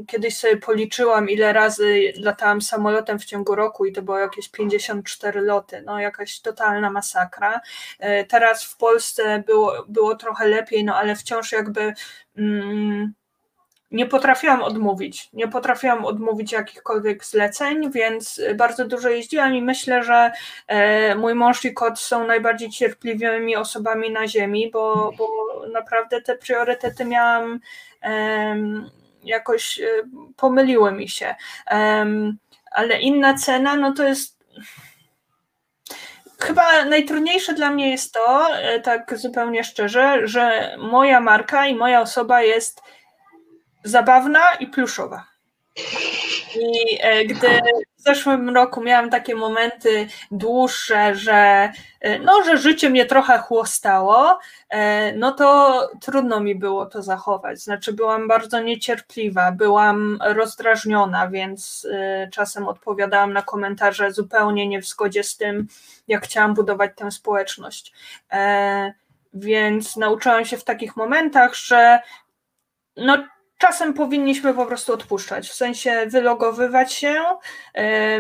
[0.08, 5.42] kiedyś sobie policzyłam, ile razy latałam samolotem w ciągu roku i to było jakieś 54
[5.42, 7.62] loty, no jakaś totalna masakra.
[8.00, 11.94] E, teraz w Polsce było, było trochę lepiej, no ale wciąż jakby
[12.38, 13.14] mm,
[13.92, 15.30] nie potrafiłam odmówić.
[15.34, 20.32] Nie potrafiłam odmówić jakichkolwiek zleceń, więc bardzo dużo jeździłam i myślę, że
[20.68, 25.28] e, mój mąż i kot są najbardziej cierpliwymi osobami na ziemi, bo, bo
[25.74, 27.60] naprawdę te priorytety miałam
[29.28, 29.86] jakoś e,
[30.38, 31.36] pomyliły mi się.
[32.72, 34.38] Ale inna cena, no to jest.
[36.40, 42.02] Chyba najtrudniejsze dla mnie jest to, e, tak zupełnie szczerze, że moja marka i moja
[42.02, 42.82] osoba jest
[43.84, 45.28] zabawna i pluszowa.
[46.62, 47.48] I e, gdy
[47.98, 54.40] w zeszłym roku miałam takie momenty dłuższe, że, e, no, że życie mnie trochę chłostało,
[54.70, 57.60] e, no to trudno mi było to zachować.
[57.60, 61.88] Znaczy, byłam bardzo niecierpliwa, byłam rozdrażniona, więc
[62.34, 65.68] czasem odpowiadałam na komentarze zupełnie nie w zgodzie z tym,
[66.08, 67.94] jak chciałam budować tę społeczność.
[69.34, 72.00] Więc nauczyłam się w takich momentach, że
[72.98, 73.18] no,
[73.58, 77.24] czasem powinniśmy po prostu odpuszczać, w sensie wylogowywać się.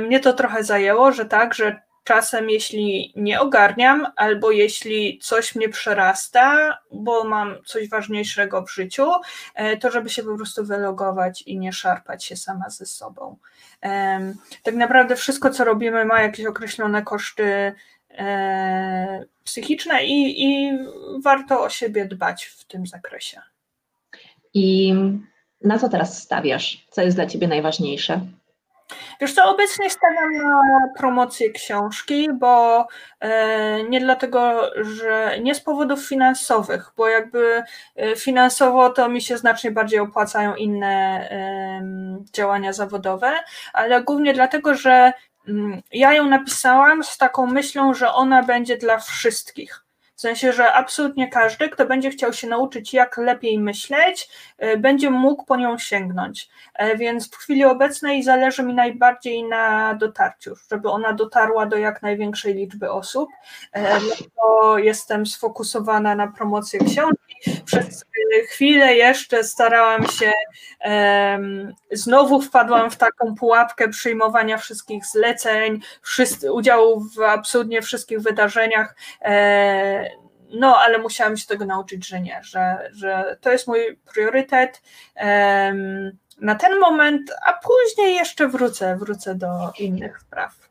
[0.01, 5.69] Mnie to trochę zajęło, że tak, że czasem jeśli nie ogarniam, albo jeśli coś mnie
[5.69, 9.11] przerasta, bo mam coś ważniejszego w życiu,
[9.55, 13.38] e, to żeby się po prostu wylogować i nie szarpać się sama ze sobą.
[14.63, 17.73] Tak naprawdę wszystko, co robimy, ma jakieś określone koszty
[18.11, 20.71] e, psychiczne i, i
[21.23, 23.41] warto o siebie dbać w tym zakresie.
[24.58, 24.93] I
[25.62, 26.88] na co teraz stawiasz?
[26.89, 28.22] Co jest dla Ciebie najważniejsze?
[29.22, 32.88] Wiesz co, obecnie stawiam na promocję książki, bo
[33.20, 37.64] e, nie dlatego, że nie z powodów finansowych, bo jakby
[37.95, 41.30] e, finansowo to mi się znacznie bardziej opłacają inne
[42.34, 43.32] działania zawodowe,
[43.74, 45.14] ale głównie dlatego, że
[45.47, 49.86] mm, ja ją napisałam z taką myślą, że ona będzie dla wszystkich.
[50.18, 54.30] W sensie, że absolutnie każdy, kto będzie chciał się nauczyć, jak lepiej myśleć,
[54.63, 56.49] y, będzie mógł po nią sięgnąć.
[56.74, 62.01] E, więc w chwili obecnej zależy mi najbardziej na dotarciu, żeby ona dotarła do jak
[62.01, 63.30] największej liczby osób.
[63.74, 67.26] Dlatego jestem sfokusowana na promocję książki.
[67.65, 68.05] Przez
[68.47, 70.31] chwilę jeszcze starałam się,
[71.91, 75.79] znowu wpadłam w taką pułapkę przyjmowania wszystkich zleceń,
[76.51, 78.95] udziału w absolutnie wszystkich wydarzeniach.
[79.21, 80.09] E,
[80.49, 84.81] no, ale musiałam się tego nauczyć, że nie, że, że to jest mój priorytet
[86.41, 90.66] na ten moment, a później jeszcze wrócę, wrócę do innych spraw.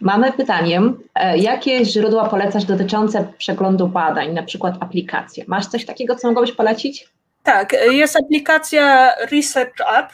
[0.00, 0.80] Mamy pytanie,
[1.14, 5.44] e, jakie źródła polecasz dotyczące przeglądu badań, na przykład aplikacje?
[5.46, 7.08] Masz coś takiego, co mogłabyś polecić?
[7.42, 10.12] Tak, jest aplikacja Research App,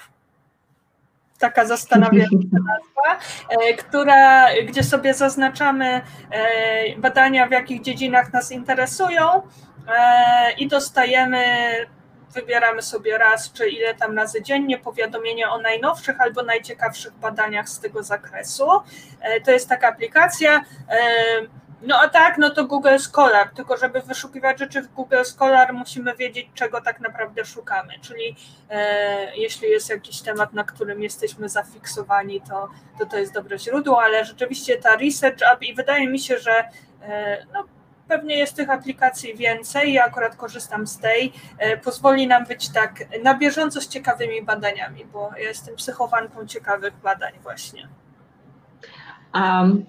[1.38, 6.00] taka zastanawiająca nazwa, e, która, gdzie sobie zaznaczamy
[6.30, 9.42] e, badania, w jakich dziedzinach nas interesują
[10.58, 11.44] i dostajemy
[12.34, 17.80] wybieramy sobie raz czy ile tam razy dziennie powiadomienia o najnowszych albo najciekawszych badaniach z
[17.80, 18.70] tego zakresu.
[19.20, 20.64] E, to jest taka aplikacja.
[20.90, 25.74] E, no a tak, no to Google Scholar, tylko żeby wyszukiwać rzeczy w Google Scholar
[25.74, 28.36] musimy wiedzieć, czego tak naprawdę szukamy, czyli
[28.70, 32.68] e, jeśli jest jakiś temat, na którym jesteśmy zafiksowani, to,
[32.98, 36.64] to to jest dobre źródło, ale rzeczywiście ta Research App i wydaje mi się, że
[37.02, 37.64] e, no,
[38.08, 41.32] Pewnie jest tych aplikacji więcej, ja akurat korzystam z tej.
[41.58, 46.94] E, pozwoli nam być tak na bieżąco z ciekawymi badaniami, bo ja jestem psychowanką ciekawych
[47.02, 47.88] badań właśnie.
[49.34, 49.84] Um,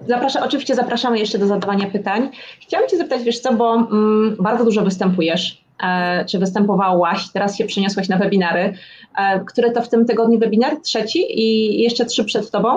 [0.00, 2.30] Zapraszam, oczywiście zapraszamy jeszcze do zadawania pytań.
[2.60, 7.64] Chciałam Cię zapytać, wiesz co, bo mm, bardzo dużo występujesz, e, czy występowałaś, teraz się
[7.64, 8.74] przeniosłaś na webinary.
[9.16, 10.80] E, które to w tym tygodniu webinar?
[10.80, 12.68] Trzeci i jeszcze trzy przed Tobą?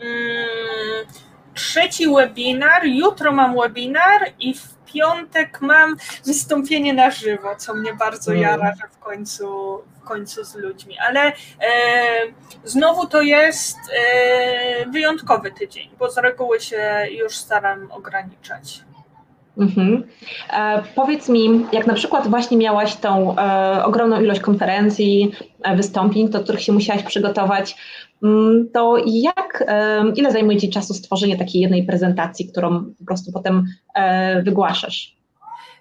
[0.00, 0.55] Mm,
[1.56, 5.96] trzeci webinar, jutro mam webinar i w piątek mam
[6.26, 8.42] wystąpienie na żywo, co mnie bardzo mm.
[8.42, 10.96] jara, że w końcu, w końcu z ludźmi.
[11.08, 11.32] Ale e,
[12.64, 18.86] znowu to jest e, wyjątkowy tydzień, bo z reguły się już staram ograniczać.
[19.58, 20.04] Mhm.
[20.52, 25.32] E, powiedz mi, jak na przykład właśnie miałaś tą e, ogromną ilość konferencji,
[25.62, 27.76] e, wystąpień, do których się musiałaś przygotować,
[28.72, 29.64] to jak,
[30.14, 33.64] ile zajmuje Ci czasu stworzenie takiej jednej prezentacji, którą po prostu potem
[33.94, 35.16] e, wygłaszasz?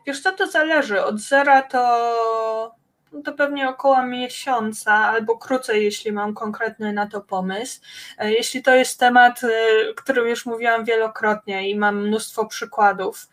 [0.08, 1.04] Wiesz co, to zależy.
[1.04, 2.76] Od zera to
[3.16, 7.82] no to pewnie około miesiąca albo krócej, jeśli mam konkretny na to pomysł.
[8.18, 9.48] E, jeśli to jest temat, e,
[9.94, 13.30] którym już mówiłam wielokrotnie i mam mnóstwo przykładów,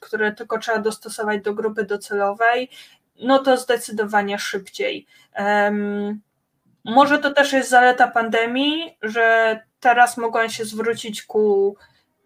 [0.00, 2.70] które tylko trzeba dostosować do grupy docelowej,
[3.20, 5.06] no to zdecydowanie szybciej.
[6.84, 11.76] Może to też jest zaleta pandemii, że teraz mogłam się zwrócić ku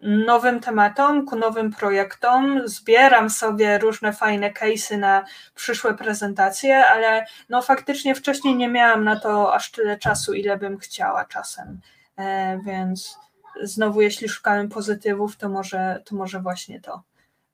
[0.01, 2.61] nowym tematom, ku nowym projektom.
[2.65, 9.19] Zbieram sobie różne fajne case'y na przyszłe prezentacje, ale no faktycznie wcześniej nie miałam na
[9.19, 11.79] to aż tyle czasu, ile bym chciała czasem.
[12.17, 13.17] E, więc
[13.63, 17.03] znowu, jeśli szukamy pozytywów, to może, to może właśnie to,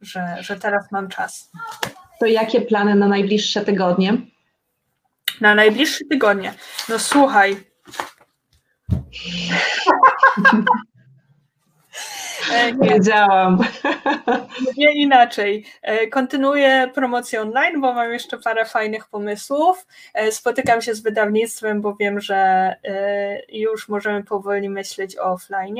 [0.02, 1.52] że, że teraz mam czas.
[2.20, 4.18] To jakie plany na najbliższe tygodnie?
[5.42, 6.54] Na najbliższe tygodnie.
[6.90, 7.58] No słuchaj.
[12.52, 13.60] E, Wiedziałam.
[14.78, 15.66] Nie inaczej.
[15.82, 19.88] E, kontynuuję promocję online, bo mam jeszcze parę fajnych pomysłów.
[20.14, 22.74] E, spotykam się z wydawnictwem, bo wiem, że
[23.50, 25.78] już możemy powoli myśleć o offline.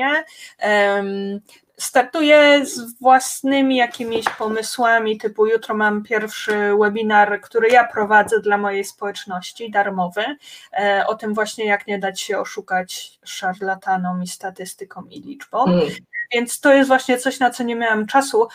[1.78, 8.84] Startuję z własnymi jakimiś pomysłami, typu jutro mam pierwszy webinar, który ja prowadzę dla mojej
[8.84, 10.24] społeczności, darmowy,
[11.06, 15.70] o tym właśnie jak nie dać się oszukać szarlatanom i statystykom i liczbom.
[15.70, 15.86] Mm.
[16.32, 18.48] Więc to jest właśnie coś, na co nie miałam czasu.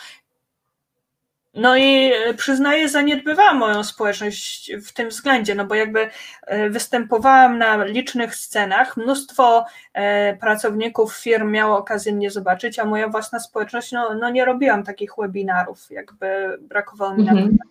[1.54, 6.10] No i e, przyznaję, zaniedbywałam moją społeczność w tym względzie, no bo jakby
[6.46, 13.08] e, występowałam na licznych scenach, mnóstwo e, pracowników firm miało okazję mnie zobaczyć, a moja
[13.08, 17.58] własna społeczność, no, no nie robiłam takich webinarów, jakby brakowało mi mhm.
[17.58, 17.70] na.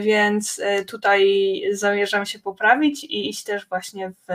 [0.00, 4.32] Więc tutaj zamierzam się poprawić i iść też właśnie w,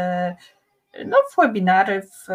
[1.05, 2.27] no, w webinary, w,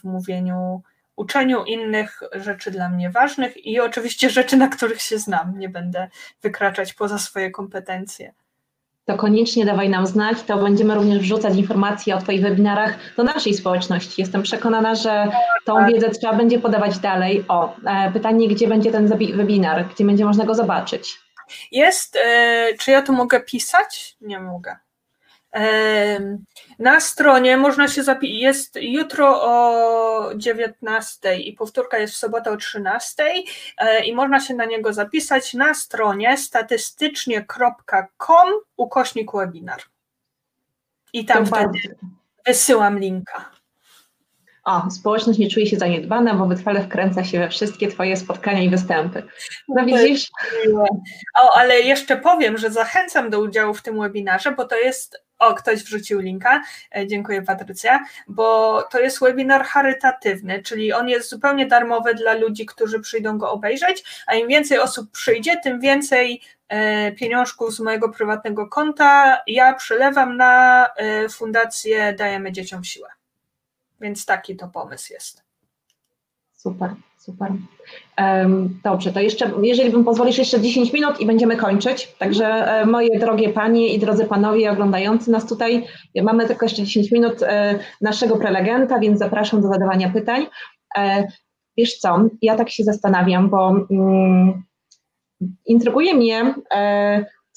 [0.00, 0.82] w mówieniu
[1.22, 5.58] uczeniu innych rzeczy dla mnie ważnych i oczywiście rzeczy, na których się znam.
[5.58, 6.08] Nie będę
[6.42, 8.32] wykraczać poza swoje kompetencje.
[9.04, 13.54] To koniecznie dawaj nam znać, to będziemy również wrzucać informacje o Twoich webinarach do naszej
[13.54, 14.20] społeczności.
[14.20, 15.28] Jestem przekonana, że
[15.64, 15.92] tą tak.
[15.92, 17.44] wiedzę trzeba będzie podawać dalej.
[17.48, 19.06] O, e, pytanie, gdzie będzie ten
[19.36, 21.18] webinar, gdzie będzie można go zobaczyć?
[21.72, 24.16] Jest, e, czy ja tu mogę pisać?
[24.20, 24.76] Nie mogę.
[26.78, 32.56] Na stronie można się zapisać, jest jutro o 19 i powtórka jest w sobotę o
[32.56, 33.24] 13
[33.78, 39.82] e, i można się na niego zapisać na stronie statystycznie.com ukośnik webinar.
[41.12, 41.78] I tam wtedy
[42.46, 43.50] wysyłam linka.
[44.64, 48.70] O, społeczność nie czuje się zaniedbana, bo wytrwale wkręca się we wszystkie Twoje spotkania i
[48.70, 49.22] występy.
[49.68, 50.30] No widzisz?
[51.40, 55.54] O, ale jeszcze powiem, że zachęcam do udziału w tym webinarze, bo to jest o,
[55.54, 56.62] ktoś wrzucił linka.
[56.96, 62.66] E, dziękuję, Patrycja, bo to jest webinar charytatywny, czyli on jest zupełnie darmowy dla ludzi,
[62.66, 68.08] którzy przyjdą go obejrzeć, a im więcej osób przyjdzie, tym więcej e, pieniążków z mojego
[68.08, 73.08] prywatnego konta ja przelewam na e, fundację Dajemy Dzieciom Siłę.
[74.00, 75.42] Więc taki to pomysł jest.
[76.52, 77.52] Super, super.
[78.84, 82.08] Dobrze, to jeszcze, jeżeli bym pozwolisz, jeszcze 10 minut i będziemy kończyć.
[82.18, 85.86] Także e, moje drogie panie i drodzy panowie oglądający nas tutaj,
[86.22, 90.46] mamy tylko jeszcze 10 minut e, naszego prelegenta, więc zapraszam do zadawania pytań.
[90.98, 91.28] E,
[91.76, 94.62] wiesz co, ja tak się zastanawiam, bo mm,
[95.66, 96.54] intryguje mnie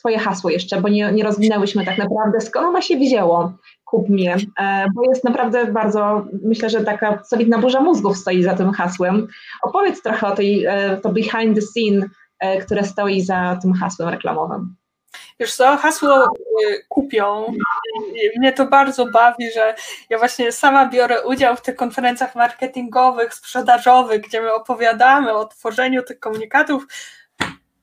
[0.05, 3.53] Twoje hasło jeszcze, bo nie, nie rozwinęłyśmy tak naprawdę, skąd ono się wzięło
[3.85, 8.53] kup mnie, e, bo jest naprawdę bardzo, myślę, że taka solidna burza mózgów stoi za
[8.53, 9.27] tym hasłem.
[9.61, 14.09] Opowiedz trochę o tej, e, to behind the scene, e, które stoi za tym hasłem
[14.09, 14.75] reklamowym.
[15.39, 16.33] Wiesz co, hasło
[16.89, 17.53] kupią.
[18.37, 19.75] Mnie to bardzo bawi, że
[20.09, 26.03] ja właśnie sama biorę udział w tych konferencjach marketingowych, sprzedażowych, gdzie my opowiadamy o tworzeniu
[26.03, 26.87] tych komunikatów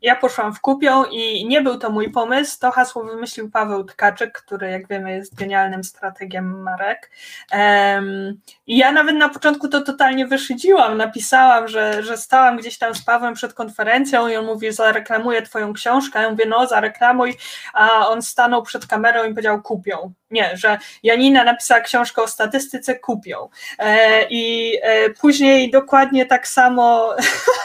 [0.02, 2.60] ja poszłam w kupią i nie był to mój pomysł.
[2.60, 7.10] To hasło wymyślił Paweł Tkaczyk, który, jak wiemy, jest genialnym strategiem marek.
[7.52, 10.96] Um, I ja nawet na początku to totalnie wyszydziłam.
[10.96, 15.72] Napisałam, że, że stałam gdzieś tam z Pawłem przed konferencją i on mówi, zareklamuję Twoją
[15.72, 16.22] książkę.
[16.22, 17.36] Ja mówię, no, zareklamuj.
[17.74, 20.12] A on stanął przed kamerą i powiedział, kupią.
[20.30, 23.48] Nie, że Janina napisała książkę o statystyce, kupią.
[23.78, 27.14] E, I e, później dokładnie tak samo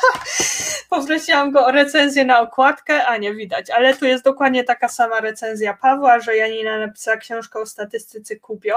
[0.90, 5.19] poprosiłam go o recenzję na okładkę, a nie widać, ale tu jest dokładnie taka sama
[5.19, 8.73] recenzja Pawła, że Janina napisała książkę o statystyce kupią.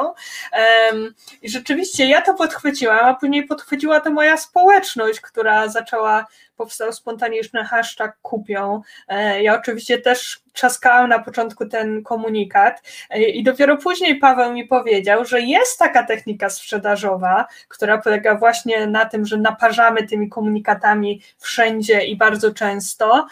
[1.43, 6.27] I rzeczywiście ja to podchwyciłam, a później podchwyciła to moja społeczność, która zaczęła
[6.61, 8.83] powstał spontaniczny hashtag kupią.
[9.09, 14.65] E, ja oczywiście też trzaskałam na początku ten komunikat e, i dopiero później Paweł mi
[14.65, 21.23] powiedział, że jest taka technika sprzedażowa, która polega właśnie na tym, że naparzamy tymi komunikatami
[21.39, 23.27] wszędzie i bardzo często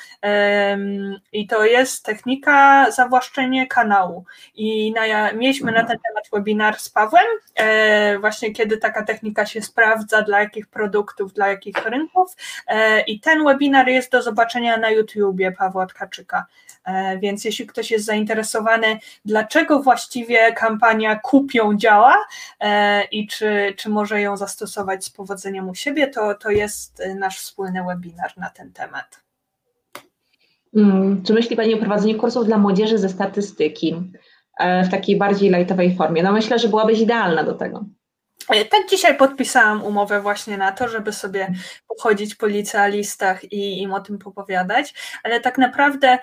[1.33, 4.24] i to jest technika zawłaszczenie kanału
[4.55, 9.62] i na, mieliśmy na ten temat webinar z Pawłem, e, właśnie kiedy taka technika się
[9.62, 14.90] sprawdza, dla jakich produktów, dla jakich rynków e, i ten webinar jest do zobaczenia na
[14.90, 16.46] YouTubie Pawła Tkaczyka.
[16.84, 22.16] E, więc jeśli ktoś jest zainteresowany, dlaczego właściwie kampania kupią działa
[22.60, 27.38] e, i czy, czy może ją zastosować z powodzeniem u siebie, to, to jest nasz
[27.38, 29.20] wspólny webinar na ten temat.
[30.74, 34.12] Hmm, czy myśli Pani o prowadzeniu kursów dla młodzieży ze statystyki
[34.58, 36.22] e, w takiej bardziej lightowej formie?
[36.22, 37.84] No myślę, że byłabyś idealna do tego.
[38.49, 41.53] E, tak dzisiaj podpisałam umowę właśnie na to, żeby sobie
[41.88, 46.18] pochodzić po licealistach i im o tym popowiadać, ale tak naprawdę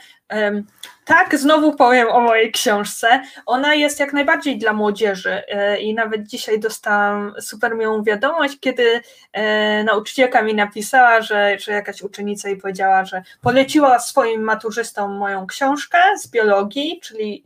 [1.06, 3.22] tak, znowu powiem o mojej książce.
[3.46, 9.02] Ona jest jak najbardziej dla młodzieży e, i nawet dzisiaj dostałam super miłą wiadomość, kiedy
[9.34, 15.48] e, nauczycielka mi napisała, że, że jakaś uczennica jej powiedziała, że poleciła swoim maturzystom moją
[15.48, 17.44] książkę z biologii, czyli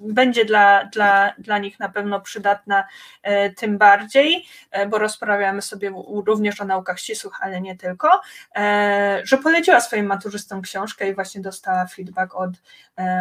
[0.00, 2.84] będzie dla, dla, dla nich na pewno przydatna
[3.22, 5.92] e, tym bardziej, e, bo rozprawiamy sobie
[6.26, 8.20] również o naukach ścisłych, ale nie tylko,
[8.56, 12.50] e, że poleciła swoim maturzystom książkę i właśnie dostała feedback od,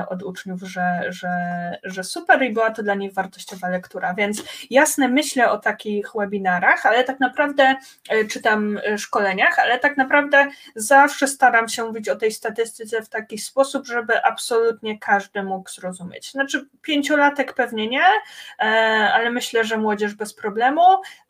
[0.09, 1.29] od uczniów, że, że,
[1.83, 4.13] że super i była to dla nich wartościowa lektura.
[4.13, 7.75] Więc jasne, myślę o takich webinarach, ale tak naprawdę
[8.29, 13.87] czytam szkoleniach, ale tak naprawdę zawsze staram się mówić o tej statystyce w taki sposób,
[13.87, 16.31] żeby absolutnie każdy mógł zrozumieć zrozumieć.
[16.31, 18.05] Znaczy, pięciolatek pewnie nie,
[18.59, 18.63] e,
[19.13, 20.81] ale myślę, że młodzież bez problemu.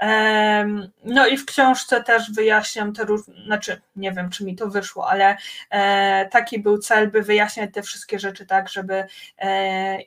[0.01, 0.65] E,
[1.03, 5.09] no i w książce też wyjaśniam te różne, znaczy, nie wiem, czy mi to wyszło,
[5.09, 5.38] ale
[5.70, 9.03] e, taki był cel, by wyjaśniać te wszystkie rzeczy tak, żeby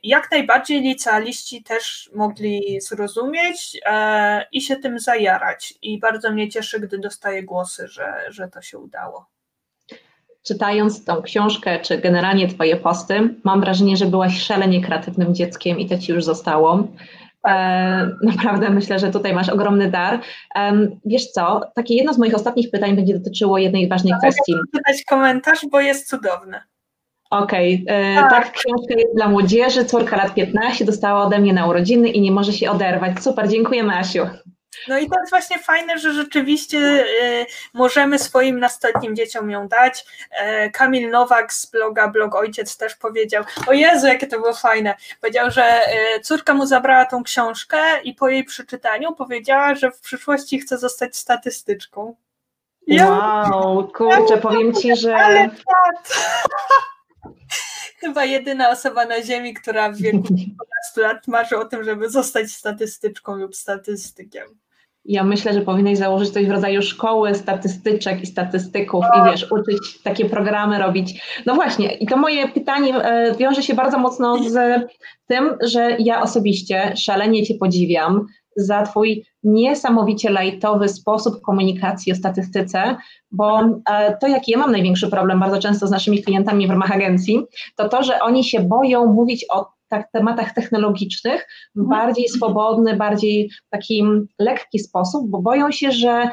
[0.03, 3.81] jak najbardziej licealiści też mogli zrozumieć
[4.51, 5.73] i się tym zajarać.
[5.81, 9.32] I bardzo mnie cieszy, gdy dostaję głosy, że, że to się udało
[10.43, 15.89] czytając tą książkę, czy generalnie Twoje posty, mam wrażenie, że byłaś szalenie kreatywnym dzieckiem i
[15.89, 16.87] to Ci już zostało.
[17.47, 20.19] E, naprawdę myślę, że tutaj masz ogromny dar.
[20.55, 24.51] E, wiesz co, takie jedno z moich ostatnich pytań będzie dotyczyło jednej ważnej kwestii.
[24.51, 26.59] Mogę czytać komentarz, bo jest cudowny.
[27.29, 27.95] Okej, okay.
[27.95, 28.29] E, tak.
[28.29, 32.31] tak, książka jest dla młodzieży, córka lat 15 dostała ode mnie na urodziny i nie
[32.31, 33.23] może się oderwać.
[33.23, 34.27] Super, dziękujemy Asiu.
[34.87, 40.05] No i to jest właśnie fajne, że rzeczywiście y, możemy swoim nastoletnim dzieciom ją dać.
[40.31, 44.95] E, Kamil Nowak z bloga Blog Ojciec też powiedział, o Jezu, jakie to było fajne.
[45.21, 45.81] Powiedział, że
[46.17, 50.77] y, córka mu zabrała tą książkę i po jej przeczytaniu powiedziała, że w przyszłości chce
[50.77, 52.15] zostać statystyczką.
[52.89, 55.15] wow, kurczę, powiem Ci, że...
[55.15, 55.49] Ale
[58.03, 60.57] Chyba jedyna osoba na Ziemi, która w wieku 15
[60.97, 64.62] lat marzy o tym, żeby zostać statystyczką lub statystykiem.
[65.05, 70.01] Ja myślę, że powinnaś założyć coś w rodzaju szkoły statystyczek i statystyków i wiesz, uczyć
[70.03, 71.21] takie programy robić.
[71.45, 74.83] No właśnie, i to moje pytanie e, wiąże się bardzo mocno z
[75.27, 78.27] tym, że ja osobiście szalenie Cię podziwiam
[78.57, 82.95] za Twój niesamowicie lajtowy sposób komunikacji o statystyce,
[83.31, 86.91] bo e, to, jaki ja mam największy problem bardzo często z naszymi klientami w ramach
[86.91, 87.45] agencji,
[87.75, 91.99] to to, że oni się boją mówić o tak, tematach technologicznych w mhm.
[91.99, 94.03] bardziej swobodny, bardziej taki
[94.39, 96.29] lekki sposób, bo boją się, że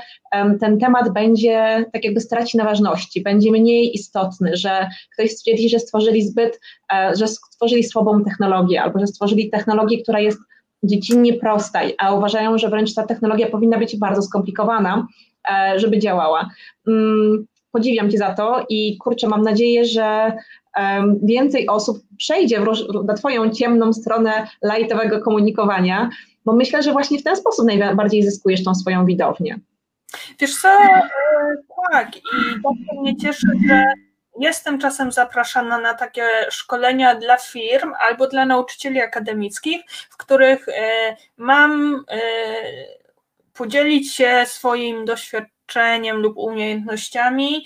[0.60, 5.78] ten temat będzie tak jakby straci na ważności, będzie mniej istotny, że ktoś stwierdzi, że
[5.78, 6.60] stworzyli zbyt,
[6.92, 10.38] e, że stworzyli słabą technologię albo że stworzyli technologię, która jest
[10.82, 15.06] dziecinnie prosta, a uważają, że wręcz ta technologia powinna być bardzo skomplikowana,
[15.52, 16.50] e, żeby działała.
[16.88, 20.32] Mm, podziwiam Cię za to i kurczę, mam nadzieję, że
[21.22, 22.60] więcej osób przejdzie
[23.04, 26.10] na Twoją ciemną stronę lightowego komunikowania,
[26.44, 29.60] bo myślę, że właśnie w ten sposób najbardziej zyskujesz tą swoją widownię.
[30.38, 31.08] Wiesz co, e,
[31.92, 32.20] tak i
[32.62, 33.84] bardzo mnie cieszy, że
[34.40, 41.16] jestem czasem zapraszana na takie szkolenia dla firm albo dla nauczycieli akademickich, w których e,
[41.36, 42.20] mam e,
[43.52, 47.64] podzielić się swoim doświadczeniem lub umiejętnościami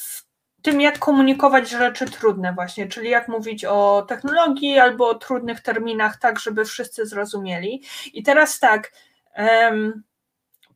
[0.00, 0.25] w
[0.66, 6.18] tym, jak komunikować rzeczy trudne właśnie, czyli jak mówić o technologii albo o trudnych terminach,
[6.18, 7.82] tak, żeby wszyscy zrozumieli.
[8.12, 8.92] I teraz tak,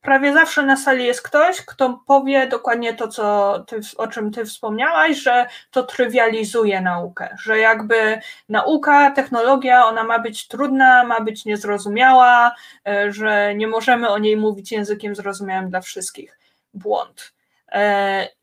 [0.01, 4.45] prawie zawsze na sali jest ktoś, kto powie dokładnie to, co ty, o czym ty
[4.45, 11.45] wspomniałaś, że to trywializuje naukę, że jakby nauka, technologia, ona ma być trudna, ma być
[11.45, 12.55] niezrozumiała,
[12.89, 16.39] e, że nie możemy o niej mówić językiem zrozumiałym dla wszystkich.
[16.75, 17.40] Błąd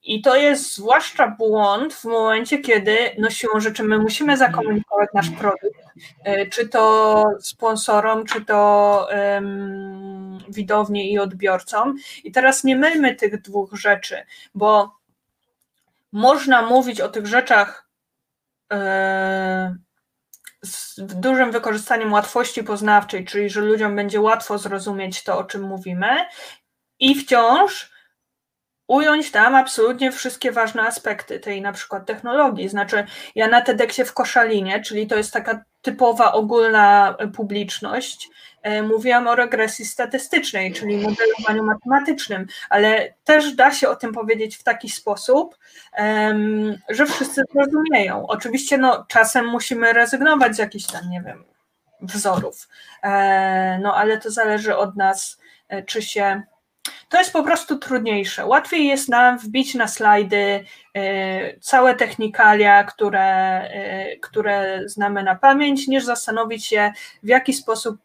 [0.03, 5.30] I to jest zwłaszcza błąd w momencie, kiedy no siłą rzeczy my musimy zakomunikować nasz
[5.30, 5.82] produkt,
[6.23, 11.95] e, czy to sponsorom, czy to um, widowni i odbiorcom.
[12.23, 14.25] I teraz nie mylmy tych dwóch rzeczy,
[14.55, 14.95] bo
[16.11, 17.89] można mówić o tych rzeczach
[18.73, 19.75] e,
[20.61, 26.07] z dużym wykorzystaniem łatwości poznawczej, czyli że ludziom będzie łatwo zrozumieć to, o czym mówimy,
[26.99, 27.96] i wciąż
[28.88, 32.69] ująć tam absolutnie wszystkie ważne aspekty tej na przykład technologii.
[32.69, 38.29] Znaczy, ja na TEDxie w Koszalinie, czyli to jest taka typowa ogólna publiczność,
[38.61, 44.57] e, mówiłam o regresji statystycznej, czyli modelowaniu matematycznym, ale też da się o tym powiedzieć
[44.57, 45.57] w taki sposób,
[46.89, 48.27] że wszyscy zrozumieją.
[48.27, 51.43] Oczywiście no, czasem musimy rezygnować z jakichś tam, nie wiem,
[52.01, 52.67] wzorów,
[53.03, 55.38] e, no ale to zależy od nas,
[55.69, 56.41] e, czy się
[57.09, 58.45] to jest po prostu trudniejsze.
[58.45, 63.23] Łatwiej jest nam wbić na slajdy e, całe technikalia, które,
[63.61, 66.91] e, które znamy na pamięć, niż zastanowić się,
[67.23, 67.97] w jaki sposób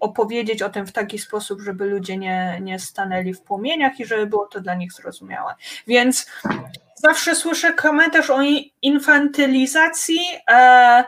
[0.00, 4.26] opowiedzieć o tym w taki sposób, żeby ludzie nie, nie stanęli w płomieniach i żeby
[4.26, 5.54] było to dla nich zrozumiałe.
[5.86, 6.26] Więc
[6.94, 8.38] zawsze słyszę komentarz o
[8.82, 10.20] infantylizacji,
[10.50, 11.04] e,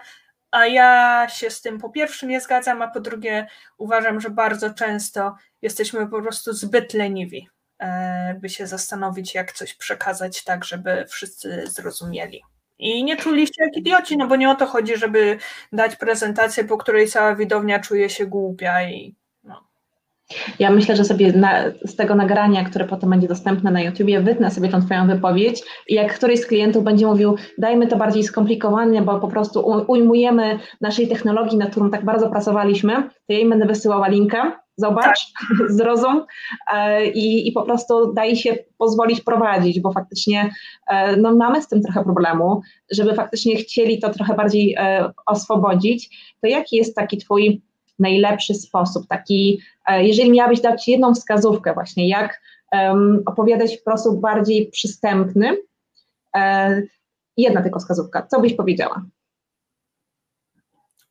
[0.52, 3.46] a ja się z tym po pierwsze nie zgadzam, a po drugie
[3.78, 7.48] uważam, że bardzo często jesteśmy po prostu zbyt leniwi,
[7.78, 12.42] e, by się zastanowić, jak coś przekazać tak, żeby wszyscy zrozumieli.
[12.78, 15.38] I nie czuli się jak idioci, no bo nie o to chodzi, żeby
[15.72, 19.14] dać prezentację, po której cała widownia czuje się głupia i
[20.58, 21.52] ja myślę, że sobie na,
[21.84, 25.94] z tego nagrania, które potem będzie dostępne na YouTubie, wytnę sobie tą Twoją wypowiedź i
[25.94, 31.08] jak któryś z klientów będzie mówił, dajmy to bardziej skomplikowane, bo po prostu ujmujemy naszej
[31.08, 35.68] technologii, nad którą tak bardzo pracowaliśmy, to ja im będę wysyłała linkę, zobacz, tak.
[35.78, 36.24] zrozum
[36.74, 40.50] e, i, i po prostu daj się pozwolić prowadzić, bo faktycznie
[40.88, 42.60] e, no, mamy z tym trochę problemu,
[42.90, 47.62] żeby faktycznie chcieli to trochę bardziej e, oswobodzić, to jaki jest taki Twój
[47.98, 52.40] najlepszy sposób, taki, e, jeżeli miałabyś dać jedną wskazówkę właśnie, jak
[52.72, 55.56] um, opowiadać w sposób bardziej przystępny,
[56.36, 56.82] e,
[57.36, 59.02] jedna tylko wskazówka, co byś powiedziała?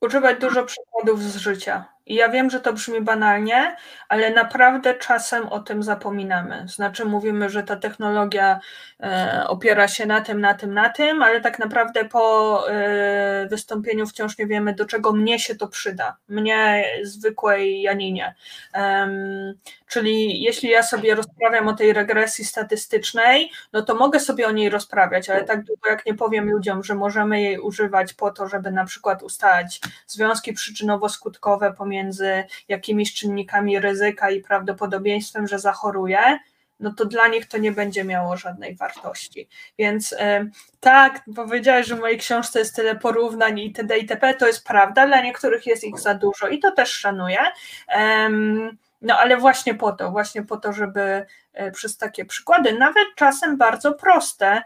[0.02, 1.91] Używać dużo przykładów z życia.
[2.06, 3.76] I ja wiem, że to brzmi banalnie,
[4.10, 6.66] ale naprawdę czasem o tym zapominamy.
[6.68, 8.60] Znaczy, mówimy, że ta technologia
[9.00, 14.08] e, opiera się na tym, na tym, na tym, ale tak naprawdę po e, wystąpieniu
[14.08, 16.18] wciąż nie wiemy, do czego mnie się to przyda.
[16.28, 18.36] Mnie, zwykłej Janinie.
[19.88, 24.70] Czyli jeśli ja sobie rozprawiam o tej regresji statystycznej, no to mogę sobie o niej
[24.70, 28.72] rozprawiać, ale tak długo jak nie powiem ludziom, że możemy jej używać po to, żeby
[28.72, 32.01] na przykład ustalać związki przyczynowo-skutkowe pomiędzy
[32.68, 36.40] jakimiś czynnikami ryzyka i prawdopodobieństwem, że zachoruje,
[36.80, 39.48] no to dla nich to nie będzie miało żadnej wartości.
[39.80, 40.16] Więc
[40.80, 43.98] tak, powiedziałeś, że w mojej książce jest tyle porównań itd.
[43.98, 44.34] itp.
[44.34, 47.40] To jest prawda, dla niektórych jest ich za dużo i to też szanuję.
[49.02, 53.58] No ale właśnie po to, właśnie po to, żeby e, przez takie przykłady, nawet czasem
[53.58, 54.64] bardzo proste,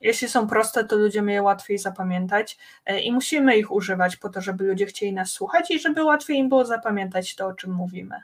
[0.00, 4.40] jeśli są proste, to ludziom je łatwiej zapamiętać e, i musimy ich używać po to,
[4.40, 8.20] żeby ludzie chcieli nas słuchać i żeby łatwiej im było zapamiętać to, o czym mówimy.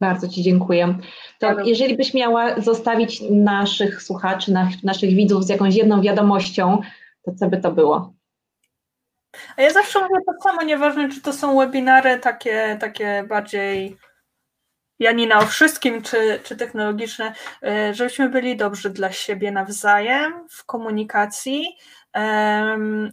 [0.00, 0.98] Bardzo Ci dziękuję.
[1.38, 4.52] To jeżeli byś miała zostawić naszych słuchaczy,
[4.82, 6.80] naszych widzów z jakąś jedną wiadomością,
[7.24, 8.12] to co by to było?
[9.56, 13.96] A ja zawsze mówię to samo, nieważne czy to są webinary takie, takie bardziej
[15.00, 21.76] Janina o wszystkim, czy, czy technologiczne, e, żebyśmy byli dobrzy dla siebie nawzajem w komunikacji,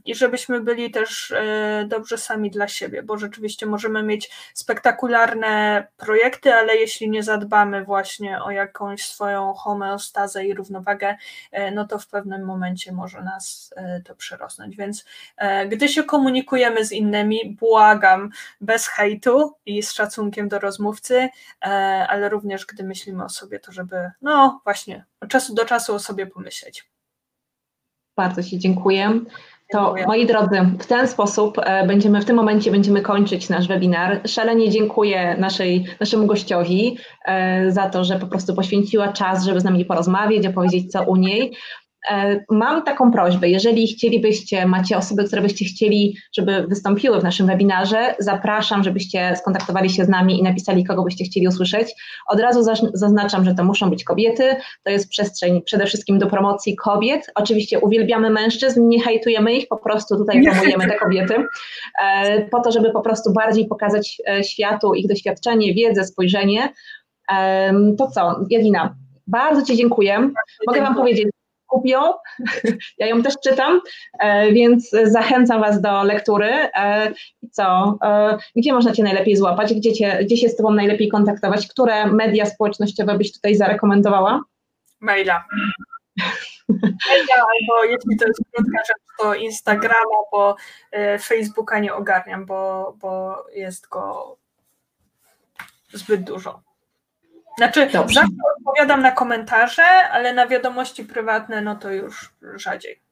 [0.05, 6.53] i żebyśmy byli też e, dobrze sami dla siebie, bo rzeczywiście możemy mieć spektakularne projekty,
[6.53, 11.17] ale jeśli nie zadbamy właśnie o jakąś swoją homeostazę i równowagę,
[11.51, 14.75] e, no to w pewnym momencie może nas e, to przerosnąć.
[14.75, 15.05] Więc
[15.69, 18.29] gdy się komunikujemy z innymi, błagam,
[18.61, 21.29] bez hejtu i z szacunkiem do rozmówcy,
[22.09, 25.99] ale również gdy myślimy o sobie, to żeby, no właśnie, od czasu do czasu o
[25.99, 26.96] sobie pomyśleć.
[28.17, 29.19] Bardzo Ci dziękuję.
[29.71, 30.07] To dziękuję.
[30.07, 34.21] moi drodzy, w ten sposób e, będziemy w tym momencie będziemy kończyć nasz webinar.
[34.27, 39.63] Szalenie dziękuję naszej, naszemu gościowi e, za to, że po prostu poświęciła czas, żeby z
[39.63, 41.53] nami porozmawiać, opowiedzieć co u niej.
[42.09, 47.47] E, mam taką prośbę, jeżeli chcielibyście, macie osoby, które byście chcieli, żeby wystąpiły w naszym
[47.47, 51.87] webinarze, zapraszam, żebyście skontaktowali się z nami i napisali, kogo byście chcieli usłyszeć.
[52.27, 56.75] Od razu zaznaczam, że to muszą być kobiety, to jest przestrzeń przede wszystkim do promocji
[56.75, 57.31] kobiet.
[57.35, 61.35] Oczywiście uwielbiamy mężczyzn, nie hejtujemy ich, po prostu tutaj promujemy te kobiety,
[62.03, 66.73] e, po to, żeby po prostu bardziej pokazać e, światu ich doświadczenie, wiedzę, spojrzenie.
[67.97, 68.95] To co, Janina,
[69.27, 70.29] Bardzo Ci dziękuję.
[70.67, 71.27] Mogę Wam powiedzieć,
[71.67, 71.99] kupią.
[72.97, 73.81] Ja ją też czytam,
[74.19, 76.49] e, więc zachęcam Was do lektury.
[76.49, 77.11] E,
[77.41, 77.97] I co?
[78.03, 79.73] E, gdzie można Cię najlepiej złapać?
[79.73, 81.67] Gdzie, cię, gdzie się z Tobą najlepiej kontaktować?
[81.67, 84.41] Które media społecznościowe byś tutaj zarekomendowała?
[84.99, 85.43] Maila.
[87.09, 90.55] Maila albo jeśli to jest krótka rzecz, to Instagrama, bo
[91.21, 94.37] Facebooka nie ogarniam, bo, bo jest go
[95.93, 96.66] zbyt dużo.
[97.57, 98.13] Znaczy, Dobrze.
[98.13, 103.06] zawsze odpowiadam na komentarze, ale na wiadomości prywatne, no to już rzadziej.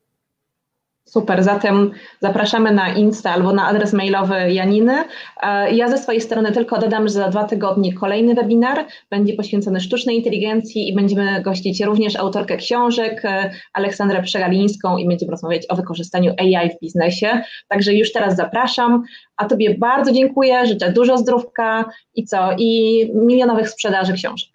[1.07, 1.91] Super, zatem
[2.21, 5.03] zapraszamy na Insta albo na adres mailowy Janiny.
[5.41, 9.79] E, ja ze swojej strony tylko dodam, że za dwa tygodnie kolejny webinar będzie poświęcony
[9.79, 15.75] sztucznej inteligencji i będziemy gościć również autorkę książek e, Aleksandrę Przegalińską i będziemy rozmawiać o
[15.75, 17.41] wykorzystaniu AI w biznesie.
[17.67, 19.03] Także już teraz zapraszam,
[19.37, 24.49] a Tobie bardzo dziękuję, życzę dużo zdrówka i co, i milionowych sprzedaży książek.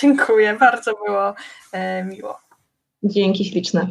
[0.00, 1.34] Dziękuję, bardzo było
[1.72, 2.38] e, miło.
[3.02, 3.86] Dzięki śliczne.